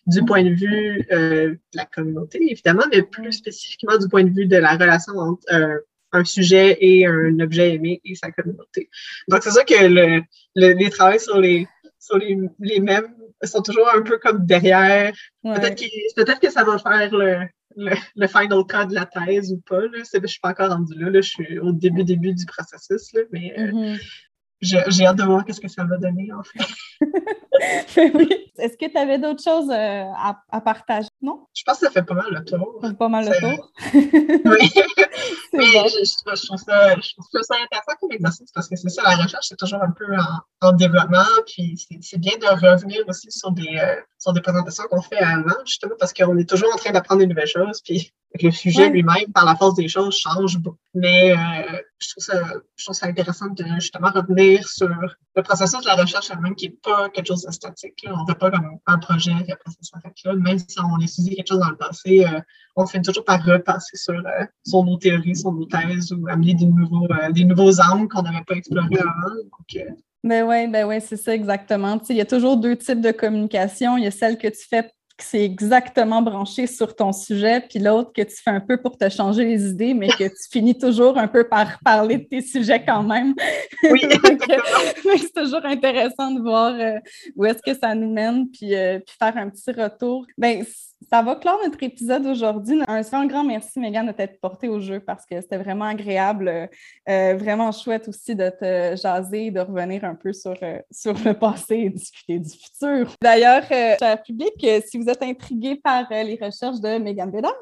du 0.06 0.24
point 0.24 0.42
de 0.42 0.50
vue 0.50 1.06
euh, 1.10 1.50
de 1.52 1.58
la 1.74 1.84
communauté, 1.86 2.38
évidemment, 2.50 2.84
mais 2.90 3.02
plus 3.02 3.32
spécifiquement 3.32 3.98
du 3.98 4.08
point 4.08 4.24
de 4.24 4.30
vue 4.30 4.46
de 4.46 4.56
la 4.56 4.72
relation 4.72 5.14
entre 5.16 5.42
euh, 5.52 5.78
un 6.12 6.24
sujet 6.24 6.76
et 6.80 7.06
un 7.06 7.38
objet 7.40 7.74
aimé 7.74 8.00
et 8.04 8.14
sa 8.14 8.30
communauté. 8.30 8.90
Donc, 9.28 9.42
c'est 9.42 9.50
ça 9.50 9.64
que 9.64 9.86
le, 9.86 10.22
les 10.54 10.90
travaux 10.90 11.18
sur 11.18 11.40
les, 11.40 11.66
sur 11.98 12.18
les, 12.18 12.36
les 12.58 12.80
mêmes 12.80 13.14
sont 13.42 13.62
toujours 13.62 13.88
un 13.94 14.02
peu 14.02 14.18
comme 14.18 14.44
derrière. 14.44 15.12
Peut-être 15.42 15.82
peut 16.16 16.24
que 16.40 16.50
ça 16.50 16.64
va 16.64 16.78
faire 16.78 17.12
le, 17.12 17.46
le, 17.76 17.94
le, 18.16 18.26
final 18.26 18.64
cut 18.68 18.86
de 18.88 18.94
la 18.94 19.06
thèse 19.06 19.52
ou 19.52 19.60
pas. 19.68 19.80
Là. 19.80 20.02
Je 20.02 20.26
suis 20.26 20.40
pas 20.40 20.50
encore 20.50 20.70
rendu 20.70 20.94
là, 20.98 21.10
là, 21.10 21.20
Je 21.20 21.28
suis 21.28 21.58
au 21.58 21.72
début, 21.72 22.04
début 22.04 22.34
du 22.34 22.44
processus. 22.46 23.12
Là, 23.14 23.22
mais 23.32 23.54
euh, 23.58 23.72
mm-hmm 23.72 23.98
j'ai 24.60 25.06
hâte 25.06 25.16
de 25.16 25.22
voir 25.22 25.44
qu'est-ce 25.44 25.60
que 25.60 25.68
ça 25.68 25.84
va 25.84 25.96
donner, 25.96 26.28
en 26.32 26.42
fait. 26.42 26.60
oui. 28.14 28.52
Est-ce 28.58 28.76
que 28.76 28.90
tu 28.90 28.98
avais 28.98 29.18
d'autres 29.18 29.42
choses 29.42 29.70
euh, 29.70 30.04
à, 30.50 30.60
partager? 30.60 31.08
Non? 31.22 31.46
Je 31.54 31.62
pense 31.64 31.78
que 31.78 31.86
ça 31.86 31.92
fait 31.92 32.02
pas 32.02 32.14
mal 32.14 32.26
le 32.30 32.44
tour. 32.44 32.80
Pas 32.98 33.08
mal 33.08 33.26
le 33.26 33.38
tour? 33.40 33.72
oui. 33.94 34.70
Mais 35.52 35.64
je, 35.64 36.46
trouve 36.46 36.58
ça, 36.58 36.94
je, 36.96 37.14
trouve 37.14 37.42
ça, 37.42 37.54
intéressant 37.56 37.96
comme 38.00 38.12
exercice 38.12 38.50
parce 38.52 38.68
que 38.68 38.76
c'est 38.76 38.88
ça, 38.88 39.02
la 39.02 39.16
recherche, 39.16 39.46
c'est 39.48 39.58
toujours 39.58 39.82
un 39.82 39.90
peu 39.90 40.06
en, 40.60 40.72
développement. 40.72 41.24
Puis 41.46 41.86
c'est 42.00 42.18
bien 42.18 42.36
de 42.38 42.46
revenir 42.46 43.02
aussi 43.08 43.30
sur 43.30 43.50
des, 43.52 43.78
euh, 43.78 43.96
sur 44.20 44.32
des 44.34 44.40
présentations 44.40 44.84
qu'on 44.90 45.00
fait 45.00 45.18
avant, 45.18 45.56
justement, 45.66 45.94
parce 45.98 46.12
qu'on 46.12 46.36
est 46.36 46.48
toujours 46.48 46.72
en 46.72 46.76
train 46.76 46.92
d'apprendre 46.92 47.20
des 47.20 47.26
nouvelles 47.26 47.48
choses. 47.48 47.80
Puis 47.82 48.12
le 48.40 48.50
sujet 48.50 48.90
lui-même, 48.90 49.32
par 49.34 49.44
la 49.44 49.56
force 49.56 49.74
des 49.74 49.88
choses, 49.88 50.16
change 50.16 50.58
beaucoup. 50.58 50.76
Mais 50.94 51.32
euh, 51.32 51.36
je, 51.98 52.10
trouve 52.10 52.24
ça, 52.24 52.42
je 52.76 52.84
trouve 52.84 52.94
ça 52.94 53.06
intéressant 53.06 53.46
de 53.48 53.64
justement 53.76 54.10
revenir 54.10 54.68
sur 54.68 54.88
le 54.88 55.42
processus 55.42 55.80
de 55.80 55.86
la 55.86 55.94
recherche 55.94 56.30
elle-même 56.30 56.54
qui 56.54 56.68
n'est 56.68 56.76
pas 56.82 57.08
quelque 57.08 57.28
chose 57.28 57.44
de 57.44 57.50
statique. 57.50 58.04
On 58.06 58.22
ne 58.22 58.26
fait 58.26 58.38
pas 58.38 58.50
comme 58.50 58.78
un 58.86 58.98
projet 58.98 59.32
et 59.48 59.52
après 59.52 59.70
ça 59.70 59.78
s'arrête 59.80 60.16
là. 60.24 60.34
Même 60.34 60.58
si 60.58 60.78
on 60.80 61.00
étudie 61.00 61.34
quelque 61.34 61.48
chose 61.48 61.60
dans 61.60 61.70
le 61.70 61.76
passé, 61.76 62.24
euh, 62.26 62.40
on 62.76 62.86
finit 62.86 63.02
toujours 63.02 63.24
par 63.24 63.42
repasser 63.42 63.96
sur, 63.96 64.14
euh, 64.14 64.44
sur 64.64 64.84
nos 64.84 64.98
théories, 64.98 65.36
sur 65.36 65.52
nos 65.52 65.64
thèses 65.64 66.12
ou 66.12 66.28
amener 66.28 66.54
des 66.54 66.66
nouveaux, 66.66 67.08
des 67.30 67.44
nouveaux 67.44 67.80
angles 67.80 68.08
qu'on 68.08 68.22
n'avait 68.22 68.44
pas 68.46 68.54
explorés 68.54 68.98
avant. 68.98 69.34
Donc, 69.34 69.96
ben 70.22 70.46
oui, 70.46 70.66
ben 70.68 70.86
ouais, 70.86 71.00
c'est 71.00 71.16
ça 71.16 71.34
exactement. 71.34 71.98
il 72.08 72.16
y 72.16 72.20
a 72.20 72.26
toujours 72.26 72.56
deux 72.56 72.76
types 72.76 73.00
de 73.00 73.10
communication. 73.10 73.96
Il 73.96 74.04
y 74.04 74.06
a 74.06 74.10
celle 74.10 74.36
que 74.36 74.48
tu 74.48 74.66
fais 74.68 74.90
que 75.20 75.26
c'est 75.26 75.44
exactement 75.44 76.22
branché 76.22 76.66
sur 76.66 76.96
ton 76.96 77.12
sujet, 77.12 77.60
puis 77.60 77.78
l'autre 77.78 78.10
que 78.12 78.22
tu 78.22 78.36
fais 78.42 78.50
un 78.50 78.60
peu 78.60 78.78
pour 78.78 78.96
te 78.96 79.08
changer 79.10 79.44
les 79.44 79.68
idées, 79.68 79.92
mais 79.92 80.08
que 80.08 80.24
tu 80.24 80.48
finis 80.50 80.76
toujours 80.76 81.18
un 81.18 81.28
peu 81.28 81.46
par 81.46 81.78
parler 81.84 82.16
de 82.16 82.24
tes 82.24 82.40
sujets 82.40 82.82
quand 82.82 83.02
même. 83.02 83.34
Oui. 83.90 84.00
c'est 85.18 85.34
toujours 85.34 85.64
intéressant 85.64 86.30
de 86.30 86.40
voir 86.40 86.74
euh, 86.74 86.98
où 87.36 87.44
est-ce 87.44 87.62
que 87.62 87.78
ça 87.78 87.94
nous 87.94 88.10
mène, 88.10 88.50
puis, 88.50 88.74
euh, 88.74 88.98
puis 88.98 89.14
faire 89.18 89.36
un 89.36 89.50
petit 89.50 89.70
retour. 89.72 90.26
Ben, 90.38 90.64
ça 91.08 91.22
va 91.22 91.34
clore 91.36 91.58
notre 91.64 91.82
épisode 91.82 92.26
aujourd'hui. 92.26 92.80
Un 92.86 93.26
grand, 93.26 93.44
merci, 93.44 93.80
Megan, 93.80 94.06
de 94.06 94.12
t'être 94.12 94.40
portée 94.40 94.68
au 94.68 94.80
jeu 94.80 95.00
parce 95.00 95.24
que 95.24 95.40
c'était 95.40 95.56
vraiment 95.56 95.86
agréable, 95.86 96.68
euh, 97.08 97.34
vraiment 97.36 97.72
chouette 97.72 98.08
aussi 98.08 98.34
de 98.34 98.50
te 98.50 98.96
jaser 98.96 99.50
de 99.50 99.60
revenir 99.60 100.04
un 100.04 100.14
peu 100.14 100.32
sur, 100.32 100.54
euh, 100.62 100.78
sur 100.90 101.14
le 101.24 101.32
passé 101.32 101.76
et 101.76 101.90
discuter 101.90 102.38
du 102.38 102.50
futur. 102.50 103.14
D'ailleurs, 103.22 103.64
euh, 103.70 103.96
cher 103.98 104.22
public, 104.22 104.66
si 104.86 104.98
vous 104.98 105.08
êtes 105.08 105.22
intrigué 105.22 105.76
par 105.76 106.06
les 106.10 106.38
recherches 106.40 106.80
de 106.80 106.98
Megan 106.98 107.30
Bédard, 107.30 107.52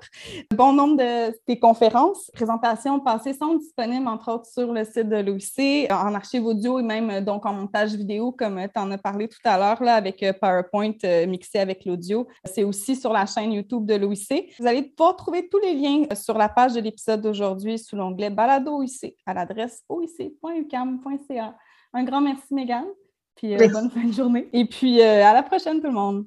bon 0.55 0.72
nombre 0.72 0.96
de 0.96 1.37
tes 1.46 1.59
conférences, 1.59 2.31
présentations 2.35 3.01
passées 3.01 3.35
sont 3.35 3.55
disponibles, 3.55 4.09
entre 4.09 4.33
autres, 4.33 4.46
sur 4.46 4.72
le 4.72 4.85
site 4.85 5.09
de 5.09 5.16
l'OIC, 5.16 5.90
en 5.90 6.14
archive 6.14 6.44
audio 6.44 6.81
et 6.81 6.83
même 6.83 7.24
donc 7.24 7.46
en 7.46 7.53
montage 7.53 7.94
vidéo, 7.94 8.33
comme 8.33 8.61
tu 8.62 8.81
en 8.81 8.90
as 8.90 8.98
parlé 8.98 9.29
tout 9.29 9.38
à 9.44 9.57
l'heure, 9.57 9.81
avec 9.88 10.24
PowerPoint 10.40 10.92
mixé 11.27 11.59
avec 11.59 11.85
l'audio. 11.85 12.27
C'est 12.44 12.64
aussi 12.64 12.96
sur 12.96 13.12
la 13.12 13.27
chaîne 13.29 13.53
YouTube 13.53 13.87
de 13.87 13.95
l'OIC. 13.95 14.55
Vous 14.59 14.67
allez 14.67 14.83
pouvoir 14.83 15.14
trouver 15.14 15.49
tous 15.49 15.61
les 15.61 15.75
liens 15.75 16.07
sur 16.17 16.37
la 16.37 16.49
page 16.49 16.73
de 16.73 16.81
l'épisode 16.81 17.21
d'aujourd'hui 17.21 17.79
sous 17.79 17.95
l'onglet 17.95 18.31
Balado 18.31 18.79
OIC 18.79 19.14
à 19.25 19.35
l'adresse 19.35 19.85
oic.ucam.ca. 19.88 21.57
Un 21.93 22.05
grand 22.05 22.21
merci, 22.21 22.53
Megan. 22.53 22.85
Puis 23.37 23.55
euh, 23.55 23.69
bonne 23.69 23.91
fin 23.91 24.05
de 24.05 24.12
journée. 24.12 24.49
Et 24.53 24.64
puis 24.64 25.01
euh, 25.01 25.25
à 25.25 25.33
la 25.33 25.45
prochaine, 25.45 25.81
tout 25.81 25.87
le 25.87 25.93
monde. 25.93 26.27